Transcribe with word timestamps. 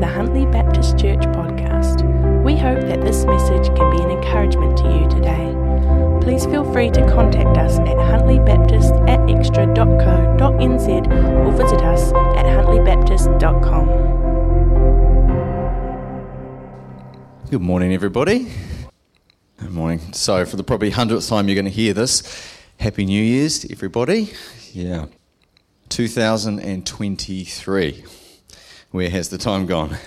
the 0.00 0.06
Huntley 0.06 0.46
Baptist 0.46 0.98
Church 0.98 1.20
podcast. 1.20 2.02
We 2.44 2.56
hope 2.56 2.80
that 2.82 3.00
this 3.02 3.24
message 3.24 3.66
can 3.76 3.90
be 3.96 4.02
an 4.02 4.10
encouragement 4.10 4.76
to 4.78 4.84
you 4.84 5.08
today. 5.08 5.54
Please 6.22 6.46
feel 6.46 6.64
free 6.72 6.90
to 6.90 7.06
contact 7.08 7.56
us 7.58 7.78
at 7.80 7.96
huntley.baptist 7.98 8.92
at 9.08 9.18
xtra.co.nz 9.20 10.88
or 11.46 11.50
visit 11.52 11.82
us 11.82 12.12
at 12.36 12.44
huntleybaptist.com. 12.46 13.88
Good 17.50 17.62
morning, 17.62 17.92
everybody. 17.92 18.50
Good 19.58 19.72
morning. 19.72 20.00
So, 20.12 20.44
for 20.44 20.56
the 20.56 20.64
probably 20.64 20.90
hundredth 20.90 21.28
time 21.28 21.48
you're 21.48 21.54
going 21.56 21.64
to 21.64 21.70
hear 21.70 21.92
this, 21.92 22.22
Happy 22.78 23.04
New 23.04 23.22
Year's 23.22 23.58
to 23.60 23.72
everybody. 23.72 24.32
Yeah. 24.72 25.06
2023. 25.88 28.04
Where 28.90 29.10
has 29.10 29.28
the 29.28 29.36
time 29.36 29.66
gone? 29.66 29.98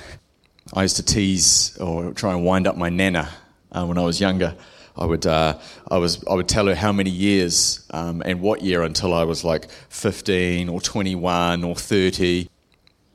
I 0.74 0.82
used 0.82 0.96
to 0.96 1.04
tease 1.04 1.78
or 1.78 2.14
try 2.14 2.34
and 2.34 2.44
wind 2.44 2.66
up 2.66 2.76
my 2.76 2.90
nana 2.90 3.30
uh, 3.72 3.86
when 3.86 4.00
I 4.00 4.02
was 4.02 4.20
younger. 4.20 4.56
I 4.98 5.06
would, 5.06 5.28
uh, 5.28 5.60
I, 5.90 6.00
was, 6.00 6.26
I 6.28 6.34
would 6.34 6.48
tell 6.48 6.66
her 6.66 6.74
how 6.74 6.92
many 6.92 7.12
years 7.12 7.86
um, 7.92 8.24
and 8.26 8.42
what 8.42 8.64
year 8.64 8.82
until 8.82 9.14
I 9.14 9.24
was 9.24 9.44
like 9.44 9.70
15 9.90 10.68
or 10.68 10.82
21 10.82 11.64
or 11.64 11.76
30. 11.76 12.50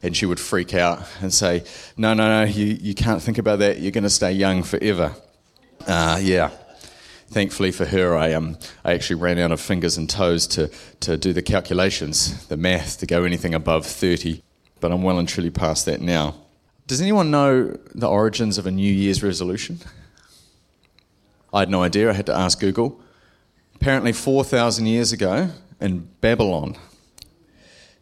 And 0.04 0.16
she 0.16 0.24
would 0.24 0.38
freak 0.38 0.72
out 0.72 1.02
and 1.20 1.34
say, 1.34 1.64
No, 1.96 2.14
no, 2.14 2.28
no, 2.28 2.48
you, 2.48 2.66
you 2.80 2.94
can't 2.94 3.20
think 3.20 3.38
about 3.38 3.58
that. 3.58 3.80
You're 3.80 3.90
going 3.90 4.04
to 4.04 4.10
stay 4.10 4.32
young 4.32 4.62
forever. 4.62 5.16
Uh, 5.86 6.20
yeah 6.22 6.50
thankfully 7.28 7.72
for 7.72 7.84
her, 7.84 8.16
I, 8.16 8.32
um, 8.34 8.56
I 8.84 8.92
actually 8.92 9.16
ran 9.16 9.36
out 9.38 9.50
of 9.50 9.60
fingers 9.60 9.96
and 9.96 10.08
toes 10.08 10.46
to, 10.46 10.70
to 11.00 11.16
do 11.16 11.32
the 11.32 11.42
calculations, 11.42 12.46
the 12.46 12.56
math, 12.56 12.98
to 13.00 13.06
go 13.06 13.24
anything 13.24 13.52
above 13.52 13.84
30. 13.84 14.42
But 14.86 14.92
I'm 14.92 15.02
well 15.02 15.18
and 15.18 15.28
truly 15.28 15.50
past 15.50 15.84
that 15.86 16.00
now. 16.00 16.36
Does 16.86 17.00
anyone 17.00 17.28
know 17.28 17.76
the 17.92 18.08
origins 18.08 18.56
of 18.56 18.68
a 18.68 18.70
New 18.70 18.92
Year's 18.92 19.20
resolution? 19.20 19.80
I 21.52 21.58
had 21.58 21.70
no 21.70 21.82
idea. 21.82 22.08
I 22.08 22.12
had 22.12 22.26
to 22.26 22.32
ask 22.32 22.60
Google. 22.60 23.00
Apparently, 23.74 24.12
4,000 24.12 24.86
years 24.86 25.10
ago 25.10 25.50
in 25.80 26.08
Babylon, 26.20 26.76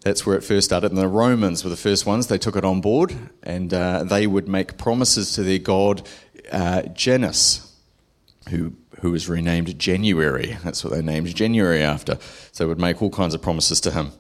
that's 0.02 0.26
where 0.26 0.36
it 0.36 0.44
first 0.44 0.66
started. 0.66 0.90
And 0.92 1.00
the 1.00 1.08
Romans 1.08 1.64
were 1.64 1.70
the 1.70 1.76
first 1.78 2.04
ones. 2.04 2.26
They 2.26 2.36
took 2.36 2.54
it 2.54 2.66
on 2.66 2.82
board 2.82 3.16
and 3.42 3.72
uh, 3.72 4.04
they 4.04 4.26
would 4.26 4.46
make 4.46 4.76
promises 4.76 5.32
to 5.36 5.42
their 5.42 5.60
god 5.60 6.06
uh, 6.52 6.82
Janus, 6.82 7.74
who 8.50 8.74
who 9.00 9.10
was 9.10 9.26
renamed 9.26 9.78
January. 9.78 10.58
That's 10.62 10.84
what 10.84 10.92
they 10.92 11.00
named 11.00 11.34
January 11.34 11.82
after. 11.82 12.18
So 12.52 12.64
they 12.64 12.68
would 12.68 12.78
make 12.78 13.00
all 13.00 13.08
kinds 13.08 13.32
of 13.32 13.40
promises 13.40 13.80
to 13.80 13.90
him. 13.90 14.12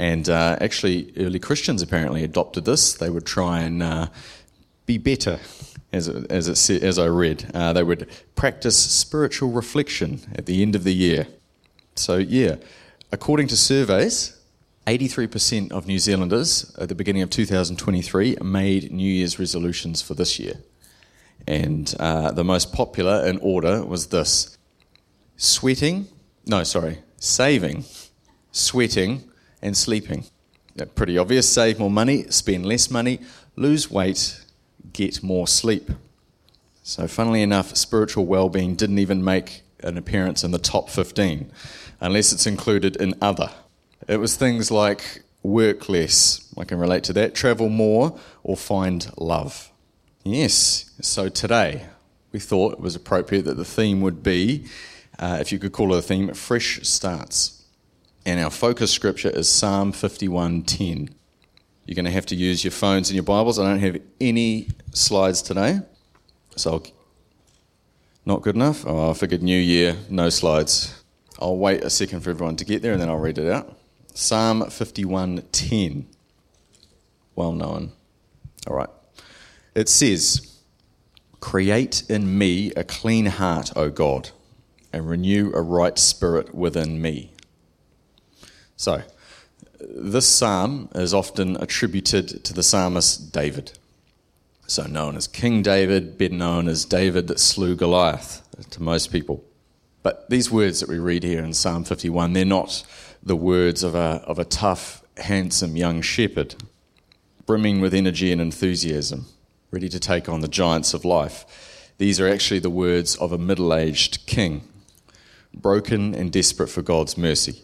And 0.00 0.30
uh, 0.30 0.56
actually, 0.62 1.12
early 1.18 1.38
Christians 1.38 1.82
apparently 1.82 2.24
adopted 2.24 2.64
this. 2.64 2.94
They 2.94 3.10
would 3.10 3.26
try 3.26 3.60
and 3.60 3.82
uh, 3.82 4.06
be 4.86 4.96
better, 4.96 5.38
as, 5.92 6.08
it, 6.08 6.32
as, 6.32 6.70
it, 6.70 6.82
as 6.82 6.98
I 6.98 7.04
read. 7.04 7.50
Uh, 7.52 7.74
they 7.74 7.82
would 7.82 8.08
practice 8.34 8.78
spiritual 8.78 9.50
reflection 9.50 10.22
at 10.34 10.46
the 10.46 10.62
end 10.62 10.74
of 10.74 10.84
the 10.84 10.94
year. 10.94 11.26
So, 11.96 12.16
yeah, 12.16 12.56
according 13.12 13.48
to 13.48 13.58
surveys, 13.58 14.40
83% 14.86 15.70
of 15.70 15.86
New 15.86 15.98
Zealanders 15.98 16.74
at 16.78 16.88
the 16.88 16.94
beginning 16.94 17.20
of 17.20 17.28
2023 17.28 18.38
made 18.42 18.90
New 18.90 19.06
Year's 19.06 19.38
resolutions 19.38 20.00
for 20.00 20.14
this 20.14 20.38
year. 20.38 20.54
And 21.46 21.94
uh, 22.00 22.32
the 22.32 22.44
most 22.44 22.72
popular 22.72 23.26
in 23.26 23.36
order 23.42 23.84
was 23.84 24.06
this 24.06 24.56
sweating, 25.36 26.08
no, 26.46 26.64
sorry, 26.64 27.00
saving, 27.18 27.84
sweating, 28.50 29.29
and 29.62 29.76
sleeping. 29.76 30.24
pretty 30.94 31.18
obvious. 31.18 31.48
Save 31.48 31.78
more 31.78 31.90
money, 31.90 32.24
spend 32.30 32.66
less 32.66 32.90
money, 32.90 33.20
lose 33.56 33.90
weight, 33.90 34.44
get 34.92 35.22
more 35.22 35.46
sleep. 35.46 35.90
So, 36.82 37.06
funnily 37.06 37.42
enough, 37.42 37.76
spiritual 37.76 38.26
well 38.26 38.48
being 38.48 38.74
didn't 38.74 38.98
even 38.98 39.22
make 39.22 39.62
an 39.82 39.96
appearance 39.96 40.42
in 40.42 40.50
the 40.50 40.58
top 40.58 40.90
15, 40.90 41.50
unless 42.00 42.32
it's 42.32 42.46
included 42.46 42.96
in 42.96 43.14
other. 43.20 43.50
It 44.08 44.16
was 44.16 44.36
things 44.36 44.70
like 44.70 45.22
work 45.42 45.88
less, 45.88 46.52
I 46.58 46.64
can 46.64 46.78
relate 46.78 47.04
to 47.04 47.12
that, 47.14 47.34
travel 47.34 47.68
more, 47.68 48.18
or 48.42 48.56
find 48.56 49.10
love. 49.16 49.70
Yes, 50.24 50.90
so 51.00 51.28
today 51.28 51.86
we 52.32 52.40
thought 52.40 52.74
it 52.74 52.80
was 52.80 52.94
appropriate 52.94 53.44
that 53.44 53.56
the 53.56 53.64
theme 53.64 54.00
would 54.00 54.22
be, 54.22 54.66
uh, 55.18 55.38
if 55.40 55.52
you 55.52 55.58
could 55.58 55.72
call 55.72 55.94
it 55.94 55.98
a 55.98 56.02
theme, 56.02 56.32
fresh 56.34 56.80
starts. 56.82 57.59
And 58.30 58.38
our 58.38 58.50
focus 58.50 58.92
scripture 58.92 59.28
is 59.28 59.48
Psalm 59.48 59.92
51:10. 59.92 61.10
You're 61.84 61.96
going 61.96 62.04
to 62.04 62.12
have 62.12 62.26
to 62.26 62.36
use 62.36 62.62
your 62.62 62.70
phones 62.70 63.10
and 63.10 63.16
your 63.16 63.24
Bibles. 63.24 63.58
I 63.58 63.64
don't 63.64 63.80
have 63.80 64.00
any 64.20 64.68
slides 64.92 65.42
today, 65.42 65.80
so 66.54 66.74
I'll, 66.74 66.86
not 68.24 68.42
good 68.42 68.54
enough. 68.54 68.86
Oh, 68.86 69.10
I 69.10 69.14
figured 69.14 69.42
New 69.42 69.58
Year, 69.58 69.96
no 70.08 70.28
slides. 70.28 70.94
I'll 71.40 71.56
wait 71.56 71.82
a 71.82 71.90
second 71.90 72.20
for 72.20 72.30
everyone 72.30 72.54
to 72.54 72.64
get 72.64 72.82
there, 72.82 72.92
and 72.92 73.02
then 73.02 73.08
I'll 73.08 73.18
read 73.18 73.36
it 73.36 73.50
out. 73.50 73.76
Psalm 74.14 74.62
51:10, 74.62 76.04
well 77.34 77.50
known. 77.50 77.90
All 78.68 78.76
right. 78.76 78.90
It 79.74 79.88
says, 79.88 80.56
Create 81.40 82.04
in 82.08 82.38
me 82.38 82.70
a 82.76 82.84
clean 82.84 83.26
heart, 83.26 83.72
O 83.74 83.90
God, 83.90 84.30
and 84.92 85.08
renew 85.08 85.50
a 85.52 85.62
right 85.62 85.98
spirit 85.98 86.54
within 86.54 87.02
me. 87.02 87.29
So, 88.80 89.02
this 89.78 90.26
psalm 90.26 90.88
is 90.94 91.12
often 91.12 91.56
attributed 91.56 92.42
to 92.44 92.54
the 92.54 92.62
psalmist 92.62 93.30
David. 93.30 93.72
So, 94.66 94.84
known 94.84 95.16
as 95.16 95.26
King 95.26 95.60
David, 95.60 96.16
better 96.16 96.32
known 96.32 96.66
as 96.66 96.86
David 96.86 97.26
that 97.28 97.40
slew 97.40 97.76
Goliath 97.76 98.40
to 98.70 98.82
most 98.82 99.12
people. 99.12 99.44
But 100.02 100.30
these 100.30 100.50
words 100.50 100.80
that 100.80 100.88
we 100.88 100.98
read 100.98 101.24
here 101.24 101.44
in 101.44 101.52
Psalm 101.52 101.84
51, 101.84 102.32
they're 102.32 102.46
not 102.46 102.82
the 103.22 103.36
words 103.36 103.82
of 103.82 103.94
a, 103.94 104.22
of 104.26 104.38
a 104.38 104.46
tough, 104.46 105.04
handsome 105.18 105.76
young 105.76 106.00
shepherd, 106.00 106.54
brimming 107.44 107.82
with 107.82 107.92
energy 107.92 108.32
and 108.32 108.40
enthusiasm 108.40 109.26
ready 109.70 109.90
to 109.90 110.00
take 110.00 110.26
on 110.26 110.40
the 110.40 110.48
giants 110.48 110.94
of 110.94 111.04
life. 111.04 111.92
These 111.98 112.18
are 112.18 112.26
actually 112.26 112.60
the 112.60 112.70
words 112.70 113.14
of 113.16 113.30
a 113.30 113.36
middle 113.36 113.74
aged 113.74 114.24
king, 114.24 114.62
broken 115.52 116.14
and 116.14 116.32
desperate 116.32 116.68
for 116.68 116.80
God's 116.80 117.18
mercy, 117.18 117.60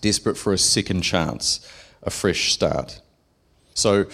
desperate 0.00 0.36
for 0.36 0.52
a 0.52 0.58
second 0.58 1.02
chance, 1.02 1.66
a 2.02 2.10
fresh 2.10 2.52
start. 2.52 3.00
So, 3.74 4.06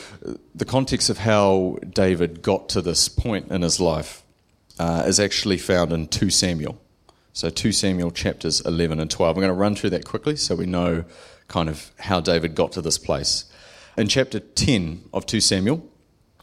the 0.54 0.64
context 0.64 1.08
of 1.08 1.18
how 1.18 1.78
David 1.88 2.42
got 2.42 2.68
to 2.70 2.82
this 2.82 3.08
point 3.08 3.50
in 3.50 3.62
his 3.62 3.80
life 3.80 4.22
uh, 4.78 5.04
is 5.06 5.18
actually 5.18 5.56
found 5.56 5.92
in 5.92 6.08
2 6.08 6.28
Samuel. 6.28 6.78
So, 7.32 7.48
2 7.48 7.72
Samuel 7.72 8.10
chapters 8.10 8.60
11 8.60 9.00
and 9.00 9.10
12. 9.10 9.36
I'm 9.36 9.40
going 9.40 9.48
to 9.48 9.54
run 9.54 9.74
through 9.74 9.90
that 9.90 10.04
quickly 10.04 10.36
so 10.36 10.54
we 10.54 10.66
know 10.66 11.04
kind 11.48 11.68
of 11.68 11.90
how 11.98 12.20
David 12.20 12.54
got 12.54 12.72
to 12.72 12.82
this 12.82 12.98
place. 12.98 13.46
In 13.96 14.08
chapter 14.08 14.40
10 14.40 15.04
of 15.12 15.24
2 15.24 15.40
Samuel, 15.40 15.88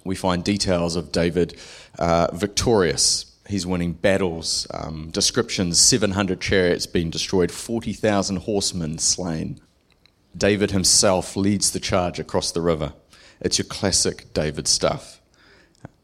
we 0.03 0.15
find 0.15 0.43
details 0.43 0.95
of 0.95 1.11
David 1.11 1.57
uh, 1.99 2.27
victorious. 2.33 3.30
He's 3.51 3.67
winning 3.67 3.91
battles, 3.91 4.65
um, 4.73 5.09
descriptions 5.11 5.77
700 5.77 6.39
chariots 6.39 6.85
being 6.85 7.09
destroyed, 7.09 7.51
40,000 7.51 8.37
horsemen 8.37 8.97
slain. 8.97 9.59
David 10.35 10.71
himself 10.71 11.35
leads 11.35 11.71
the 11.71 11.81
charge 11.81 12.17
across 12.17 12.53
the 12.53 12.61
river. 12.61 12.93
It's 13.41 13.57
your 13.57 13.65
classic 13.65 14.33
David 14.33 14.69
stuff. 14.69 15.19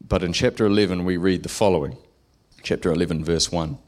But 0.06 0.22
in 0.22 0.34
chapter 0.34 0.66
11, 0.66 1.06
we 1.06 1.16
read 1.16 1.42
the 1.42 1.48
following 1.48 1.96
chapter 2.62 2.92
11, 2.92 3.24
verse 3.24 3.50
1. 3.50 3.78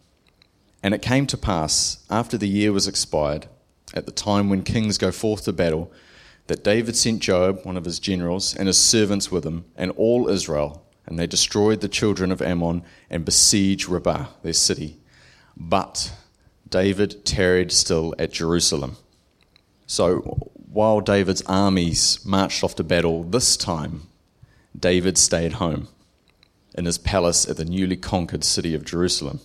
And 0.82 0.94
it 0.94 1.02
came 1.02 1.26
to 1.26 1.36
pass, 1.36 1.98
after 2.08 2.38
the 2.38 2.48
year 2.48 2.72
was 2.72 2.88
expired, 2.88 3.46
at 3.92 4.06
the 4.06 4.12
time 4.12 4.48
when 4.48 4.62
kings 4.62 4.96
go 4.96 5.12
forth 5.12 5.44
to 5.44 5.52
battle, 5.52 5.92
that 6.46 6.64
David 6.64 6.96
sent 6.96 7.20
Joab, 7.20 7.66
one 7.66 7.76
of 7.76 7.84
his 7.84 7.98
generals, 7.98 8.56
and 8.56 8.68
his 8.68 8.78
servants 8.78 9.30
with 9.30 9.44
him, 9.44 9.66
and 9.76 9.90
all 9.98 10.30
Israel, 10.30 10.86
and 11.06 11.18
they 11.18 11.26
destroyed 11.26 11.80
the 11.80 11.88
children 11.88 12.30
of 12.30 12.42
Ammon 12.42 12.82
and 13.08 13.24
besieged 13.24 13.88
Rabbah, 13.88 14.26
their 14.42 14.52
city. 14.52 14.96
But 15.56 16.12
David 16.68 17.24
tarried 17.24 17.72
still 17.72 18.14
at 18.18 18.32
Jerusalem. 18.32 18.96
So 19.86 20.50
while 20.54 21.00
David's 21.00 21.42
armies 21.42 22.24
marched 22.24 22.62
off 22.62 22.76
to 22.76 22.84
battle 22.84 23.24
this 23.24 23.56
time, 23.56 24.02
David 24.78 25.18
stayed 25.18 25.54
home 25.54 25.88
in 26.74 26.84
his 26.84 26.98
palace 26.98 27.48
at 27.48 27.56
the 27.56 27.64
newly 27.64 27.96
conquered 27.96 28.44
city 28.44 28.74
of 28.74 28.84
Jerusalem. 28.84 29.40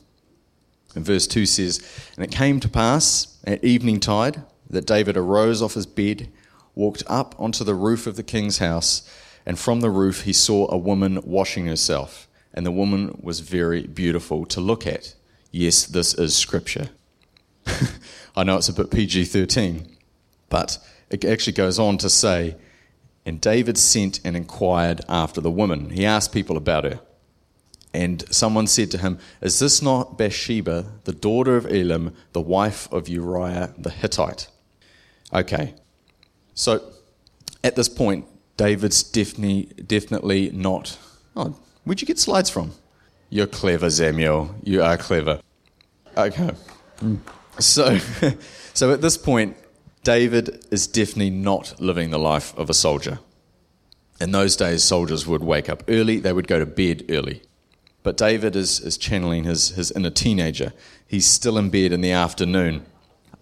And 0.94 1.04
verse 1.04 1.26
2 1.28 1.46
says, 1.46 1.86
And 2.16 2.24
it 2.24 2.32
came 2.32 2.60
to 2.60 2.70
pass 2.70 3.38
at 3.44 3.64
evening 3.64 4.00
tide 4.00 4.44
that 4.70 4.86
David 4.86 5.18
arose 5.18 5.62
off 5.62 5.74
his 5.74 5.86
bed 5.86 6.30
walked 6.76 7.04
up 7.08 7.36
onto 7.40 7.64
the 7.64 7.76
roof 7.76 8.06
of 8.06 8.18
the 8.18 8.24
king's 8.24 8.60
house, 8.60 9.10
and 9.46 9.60
from 9.60 9.82
the 9.82 9.90
roof 9.90 10.24
he 10.24 10.34
saw 10.34 10.70
a 10.72 10.78
woman 10.78 11.20
washing 11.24 11.68
herself, 11.68 12.28
and 12.54 12.66
the 12.66 12.72
woman 12.72 13.20
was 13.22 13.42
very 13.42 13.86
beautiful 13.86 14.46
to 14.48 14.62
look 14.62 14.88
at. 14.88 15.16
Yes, 15.52 15.86
this 15.86 16.14
is 16.14 16.36
scripture. 16.36 16.90
I 18.36 18.44
know 18.44 18.58
it's 18.58 18.70
a 18.70 18.74
bit 18.74 18.92
PG 18.92 19.26
13, 19.26 19.98
but 20.50 20.78
it 21.10 21.24
actually 21.24 21.54
goes 21.54 21.80
on 21.80 21.98
to 22.00 22.10
say, 22.10 22.56
And 23.26 23.40
David 23.40 23.78
sent 23.78 24.20
and 24.26 24.36
inquired 24.36 25.02
after 25.08 25.42
the 25.42 25.52
woman. 25.52 25.92
He 25.92 26.06
asked 26.06 26.32
people 26.32 26.58
about 26.58 26.84
her. 26.84 27.00
And 27.94 28.26
someone 28.30 28.68
said 28.68 28.92
to 28.92 28.98
him, 28.98 29.20
Is 29.42 29.60
this 29.60 29.82
not 29.82 30.18
Bathsheba, 30.18 30.86
the 31.06 31.14
daughter 31.14 31.56
of 31.56 31.66
Elam, 31.66 32.14
the 32.34 32.42
wife 32.42 32.92
of 32.92 33.08
Uriah 33.08 33.74
the 33.78 33.90
Hittite? 33.90 34.50
Okay, 35.34 35.74
so 36.54 36.92
at 37.64 37.76
this 37.76 37.90
point, 37.90 38.26
David's 38.58 39.04
definitely, 39.04 39.66
definitely 39.84 40.50
not. 40.52 40.98
Oh, 41.36 41.58
where'd 41.84 42.02
you 42.02 42.08
get 42.08 42.20
slides 42.20 42.50
from? 42.50 42.72
You're 43.30 43.48
clever, 43.48 43.90
Samuel. 43.90 44.56
You 44.64 44.82
are 44.82 44.98
clever. 44.98 45.42
Okay. 46.18 46.52
So, 47.60 47.98
so 48.74 48.92
at 48.94 49.02
this 49.02 49.18
point, 49.18 49.58
David 50.04 50.66
is 50.72 50.88
definitely 50.88 51.32
not 51.32 51.80
living 51.82 52.12
the 52.12 52.20
life 52.20 52.58
of 52.58 52.70
a 52.70 52.74
soldier. 52.74 53.20
In 54.22 54.32
those 54.32 54.56
days, 54.56 54.84
soldiers 54.84 55.28
would 55.28 55.44
wake 55.44 55.68
up 55.68 55.84
early, 55.88 56.20
they 56.20 56.32
would 56.32 56.48
go 56.48 56.60
to 56.60 56.66
bed 56.66 57.06
early. 57.10 57.42
But 58.04 58.18
David 58.18 58.56
is, 58.56 58.80
is 58.80 58.98
channeling 58.98 59.44
his, 59.44 59.70
his 59.70 59.92
inner 59.92 60.12
teenager. 60.12 60.74
He's 61.08 61.26
still 61.26 61.58
in 61.58 61.70
bed 61.72 61.92
in 61.92 62.02
the 62.02 62.12
afternoon. 62.12 62.86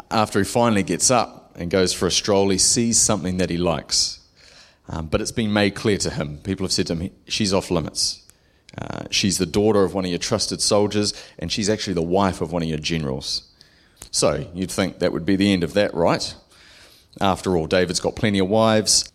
After 0.10 0.40
he 0.40 0.46
finally 0.46 0.84
gets 0.84 1.12
up 1.12 1.54
and 1.56 1.70
goes 1.70 1.94
for 1.94 2.08
a 2.08 2.12
stroll, 2.12 2.50
he 2.50 2.58
sees 2.58 2.98
something 2.98 3.38
that 3.38 3.50
he 3.50 3.58
likes. 3.58 4.20
Um, 4.90 5.08
but 5.08 5.22
it's 5.22 5.32
been 5.32 5.54
made 5.54 5.76
clear 5.76 5.98
to 6.00 6.10
him. 6.10 6.40
People 6.40 6.66
have 6.66 6.74
said 6.74 6.88
to 6.88 6.96
him, 6.96 7.12
she's 7.28 7.54
off 7.54 7.72
limits. 7.72 8.22
Uh, 8.78 9.04
she's 9.12 9.38
the 9.38 9.46
daughter 9.46 9.84
of 9.84 9.94
one 9.94 10.04
of 10.04 10.10
your 10.10 10.20
trusted 10.20 10.62
soldiers, 10.62 11.14
and 11.40 11.52
she's 11.52 11.70
actually 11.70 11.94
the 11.94 12.02
wife 12.02 12.42
of 12.42 12.52
one 12.52 12.64
of 12.64 12.68
your 12.68 12.80
generals. 12.80 13.50
So 14.12 14.50
you'd 14.54 14.72
think 14.72 15.00
that 15.00 15.14
would 15.14 15.26
be 15.26 15.36
the 15.36 15.54
end 15.54 15.64
of 15.64 15.74
that, 15.74 15.94
right? 15.94 16.36
After 17.22 17.56
all, 17.56 17.68
David's 17.68 18.00
got 18.00 18.16
plenty 18.16 18.40
of 18.40 18.50
wives, 18.50 19.12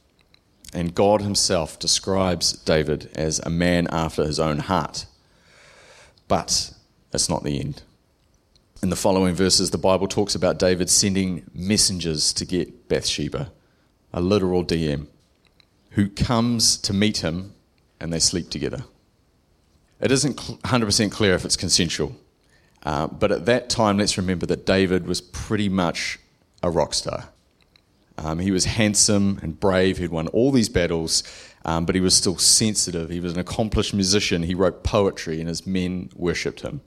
and 0.73 0.94
God 0.94 1.23
himself 1.23 1.79
describes 1.79 2.53
David 2.53 3.11
as 3.15 3.41
a 3.41 3.50
man 3.50 3.88
after 3.91 4.25
his 4.25 4.38
own 4.38 4.59
heart. 4.59 5.06
But 6.29 6.73
that's 7.11 7.29
not 7.29 7.43
the 7.43 7.59
end. 7.59 7.82
In 8.82 8.91
the 8.91 8.97
following 8.97 9.35
verses, 9.35 9.70
the 9.70 9.79
Bible 9.79 10.06
talks 10.06 10.37
about 10.37 10.59
David 10.59 10.88
sending 10.88 11.44
messengers 11.53 12.32
to 12.35 12.44
get 12.44 12.88
Bathsheba, 12.88 13.50
a 14.12 14.20
literal 14.20 14.65
DM, 14.65 15.09
who 15.90 16.08
comes 16.08 16.76
to 16.79 16.93
meet 16.93 17.19
him 17.19 17.55
and 18.00 18.12
they 18.12 18.19
sleep 18.19 18.50
together. 18.50 18.85
It 20.00 20.12
isn't 20.12 20.37
100% 20.37 21.11
clear 21.11 21.35
if 21.35 21.44
it's 21.44 21.56
consensual, 21.56 22.17
uh, 22.85 23.08
but 23.08 23.32
at 23.32 23.46
that 23.46 23.69
time, 23.69 23.99
let's 23.99 24.17
remember 24.17 24.46
that 24.46 24.64
David 24.64 25.06
was 25.06 25.20
pretty 25.20 25.69
much 25.69 26.19
a 26.62 26.70
rock 26.70 26.94
star. 26.94 27.31
Um, 28.17 28.38
he 28.40 28.50
was 28.50 28.64
handsome 28.64 29.38
and 29.43 29.58
brave, 29.58 29.99
he'd 29.99 30.11
won 30.11 30.29
all 30.29 30.50
these 30.50 30.69
battles, 30.69 31.23
um, 31.64 31.85
but 31.85 31.94
he 31.94 32.00
was 32.00 32.14
still 32.14 32.37
sensitive. 32.37 33.11
He 33.11 33.20
was 33.20 33.32
an 33.32 33.38
accomplished 33.38 33.94
musician, 33.94 34.43
he 34.43 34.55
wrote 34.55 34.82
poetry, 34.82 35.41
and 35.41 35.49
his 35.49 35.67
men 35.67 36.11
worshipped 36.14 36.62
him. 36.62 36.81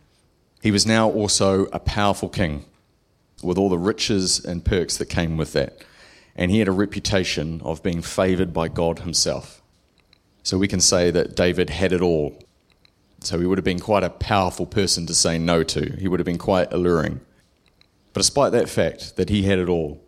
He 0.62 0.72
was 0.72 0.86
now 0.86 1.10
also 1.10 1.66
a 1.66 1.80
powerful 1.80 2.30
king 2.30 2.66
with 3.42 3.58
all 3.58 3.70
the 3.70 3.78
riches 3.78 4.44
and 4.44 4.64
perks 4.64 4.98
that 4.98 5.08
came 5.08 5.38
with 5.38 5.54
that. 5.54 5.84
And 6.36 6.52
he 6.52 6.60
had 6.60 6.68
a 6.68 6.74
reputation 6.74 7.62
of 7.64 7.84
being 7.84 8.02
favored 8.02 8.54
by 8.54 8.68
God 8.68 9.00
himself. 9.00 9.62
So 10.44 10.58
we 10.58 10.68
can 10.68 10.82
say 10.82 11.12
that 11.12 11.36
David 11.36 11.70
had 11.70 11.92
it 11.92 12.02
all 12.02 12.38
so 13.22 13.40
he 13.40 13.46
would 13.46 13.60
have 13.60 13.66
been 13.66 13.80
quite 13.80 14.04
a 14.04 14.10
powerful 14.10 14.66
person 14.66 15.06
to 15.06 15.14
say 15.14 15.38
no 15.38 15.64
to. 15.64 15.96
He 15.98 16.08
would 16.08 16.20
have 16.20 16.26
been 16.26 16.40
quite 16.40 16.74
alluring. 16.74 17.22
But 18.14 18.22
despite 18.22 18.52
that 18.52 18.68
fact, 18.68 19.16
that 19.16 19.30
he 19.30 19.44
had 19.44 19.60
it 19.60 19.70
all, 19.70 20.04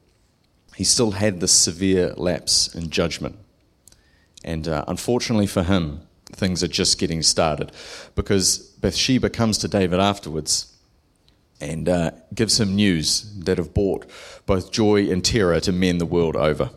he 0.75 0.83
still 0.83 1.11
had 1.11 1.39
this 1.39 1.51
severe 1.51 2.13
lapse 2.17 2.73
in 2.73 2.89
judgment. 2.89 3.37
And 4.43 4.67
uh, 4.67 4.83
unfortunately 4.87 5.45
for 5.45 5.63
him, 5.63 6.01
things 6.25 6.63
are 6.63 6.67
just 6.67 6.97
getting 6.97 7.21
started 7.21 7.71
because 8.15 8.57
Bathsheba 8.57 9.29
comes 9.29 9.59
to 9.59 9.67
David 9.67 9.99
afterwards 9.99 10.72
and 11.63 11.87
uh, 11.87 12.11
gives 12.33 12.59
him 12.59 12.75
news 12.75 13.33
that 13.39 13.57
have 13.57 13.73
brought 13.73 14.05
both 14.45 14.71
joy 14.71 15.09
and 15.09 15.23
terror 15.23 15.59
to 15.61 15.71
men 15.71 15.97
the 15.97 16.05
world 16.05 16.35
over. 16.35 16.69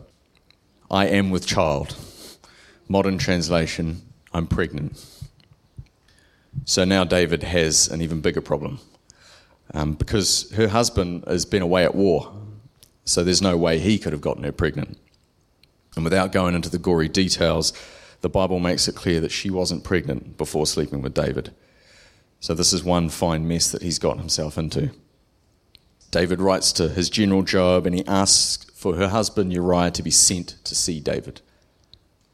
I 0.89 1.07
am 1.07 1.29
with 1.29 1.45
child. 1.45 1.95
Modern 2.87 3.17
translation, 3.17 4.01
I'm 4.33 4.47
pregnant. 4.47 5.03
So 6.63 6.85
now 6.85 7.03
David 7.03 7.43
has 7.43 7.89
an 7.89 8.01
even 8.01 8.21
bigger 8.21 8.39
problem 8.39 8.79
um, 9.73 9.93
because 9.93 10.49
her 10.51 10.69
husband 10.69 11.25
has 11.27 11.45
been 11.45 11.61
away 11.61 11.83
at 11.83 11.93
war, 11.93 12.33
so 13.03 13.23
there's 13.23 13.41
no 13.41 13.57
way 13.57 13.79
he 13.79 13.99
could 13.99 14.13
have 14.13 14.21
gotten 14.21 14.43
her 14.43 14.53
pregnant. 14.53 14.97
And 15.95 16.05
without 16.05 16.31
going 16.31 16.55
into 16.55 16.69
the 16.69 16.77
gory 16.77 17.09
details, 17.09 17.73
the 18.21 18.29
Bible 18.29 18.59
makes 18.59 18.87
it 18.87 18.95
clear 18.95 19.19
that 19.19 19.31
she 19.31 19.49
wasn't 19.49 19.83
pregnant 19.83 20.37
before 20.37 20.65
sleeping 20.65 21.01
with 21.01 21.13
David. 21.13 21.53
So 22.39 22.53
this 22.53 22.73
is 22.73 22.83
one 22.83 23.09
fine 23.09 23.47
mess 23.47 23.71
that 23.71 23.81
he's 23.81 23.99
gotten 23.99 24.19
himself 24.19 24.57
into. 24.57 24.91
David 26.11 26.39
writes 26.39 26.71
to 26.73 26.89
his 26.89 27.09
general 27.09 27.43
Joab 27.43 27.85
and 27.85 27.95
he 27.95 28.05
asks 28.07 28.65
for 28.73 28.95
her 28.95 29.09
husband 29.09 29.51
Uriah 29.51 29.91
to 29.91 30.03
be 30.03 30.11
sent 30.11 30.55
to 30.63 30.75
see 30.75 30.99
David. 30.99 31.41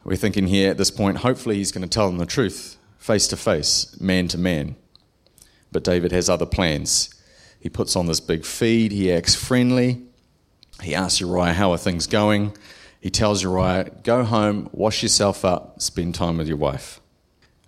We're 0.03 0.17
thinking 0.17 0.47
here 0.47 0.69
at 0.69 0.77
this 0.77 0.91
point, 0.91 1.17
hopefully 1.17 1.55
he's 1.55 1.71
going 1.71 1.87
to 1.87 1.89
tell 1.89 2.07
them 2.07 2.17
the 2.17 2.25
truth 2.25 2.77
face 2.97 3.27
to 3.27 3.37
face, 3.37 3.99
man 3.99 4.27
to 4.29 4.37
man. 4.37 4.75
But 5.71 5.83
David 5.83 6.11
has 6.11 6.29
other 6.29 6.45
plans. 6.45 7.13
He 7.59 7.69
puts 7.69 7.95
on 7.95 8.05
this 8.05 8.19
big 8.19 8.45
feed, 8.45 8.91
he 8.91 9.11
acts 9.11 9.35
friendly. 9.35 10.01
He 10.81 10.93
asks 10.93 11.19
Uriah, 11.19 11.53
How 11.53 11.71
are 11.71 11.77
things 11.77 12.07
going? 12.07 12.55
He 12.99 13.09
tells 13.09 13.43
Uriah, 13.43 13.91
Go 14.03 14.23
home, 14.23 14.69
wash 14.71 15.03
yourself 15.03 15.43
up, 15.43 15.81
spend 15.81 16.15
time 16.15 16.37
with 16.37 16.47
your 16.47 16.57
wife. 16.57 17.01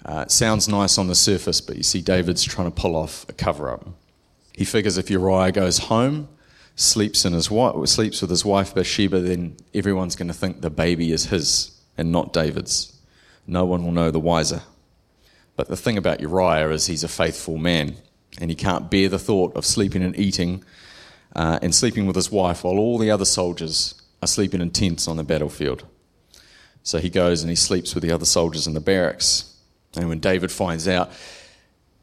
Uh, 0.06 0.28
sounds 0.28 0.68
nice 0.68 1.00
on 1.00 1.08
the 1.08 1.16
surface, 1.16 1.60
but 1.62 1.76
you 1.76 1.84
see, 1.84 2.00
David's 2.00 2.44
trying 2.44 2.72
to 2.72 2.82
pull 2.82 2.96
off 2.96 3.26
a 3.28 3.34
cover 3.34 3.70
up. 3.70 3.88
He 4.54 4.64
figures 4.64 5.00
if 5.00 5.10
Uriah 5.10 5.52
goes 5.52 5.80
home, 5.80 6.30
sleeps, 6.76 7.26
in 7.26 7.34
his 7.34 7.50
wife, 7.50 7.88
sleeps 7.90 8.22
with 8.22 8.30
his 8.30 8.46
wife 8.46 8.76
Bathsheba, 8.76 9.20
then 9.20 9.58
everyone's 9.74 10.16
going 10.16 10.28
to 10.28 10.34
think 10.34 10.62
the 10.62 10.70
baby 10.70 11.12
is 11.12 11.26
his 11.26 11.72
and 11.98 12.12
not 12.12 12.34
David's. 12.34 12.94
No 13.48 13.66
one 13.66 13.84
will 13.84 13.92
know 13.92 14.12
the 14.12 14.20
wiser. 14.20 14.62
But 15.56 15.70
the 15.70 15.78
thing 15.78 15.98
about 15.98 16.22
Uriah 16.22 16.70
is 16.70 16.86
he's 16.86 17.04
a 17.04 17.08
faithful 17.08 17.58
man, 17.58 17.96
and 18.40 18.52
he 18.52 18.56
can't 18.56 18.92
bear 18.92 19.10
the 19.10 19.20
thought 19.20 19.56
of 19.56 19.66
sleeping 19.66 20.04
and 20.04 20.18
eating 20.20 20.64
uh, 21.36 21.58
and 21.64 21.74
sleeping 21.74 22.06
with 22.06 22.16
his 22.16 22.32
wife 22.32 22.64
while 22.64 22.78
all 22.78 23.00
the 23.00 23.10
other 23.10 23.26
soldiers 23.26 24.00
are 24.22 24.28
sleeping 24.28 24.62
in 24.62 24.70
tents 24.70 25.08
on 25.08 25.18
the 25.18 25.24
battlefield. 25.24 25.84
So 26.84 27.00
he 27.00 27.10
goes 27.10 27.42
and 27.42 27.50
he 27.50 27.56
sleeps 27.56 27.96
with 27.96 28.04
the 28.04 28.12
other 28.12 28.26
soldiers 28.26 28.68
in 28.68 28.76
the 28.76 28.80
barracks. 28.80 29.55
And 29.96 30.10
when 30.10 30.20
David 30.20 30.52
finds 30.52 30.88
out, 30.88 31.12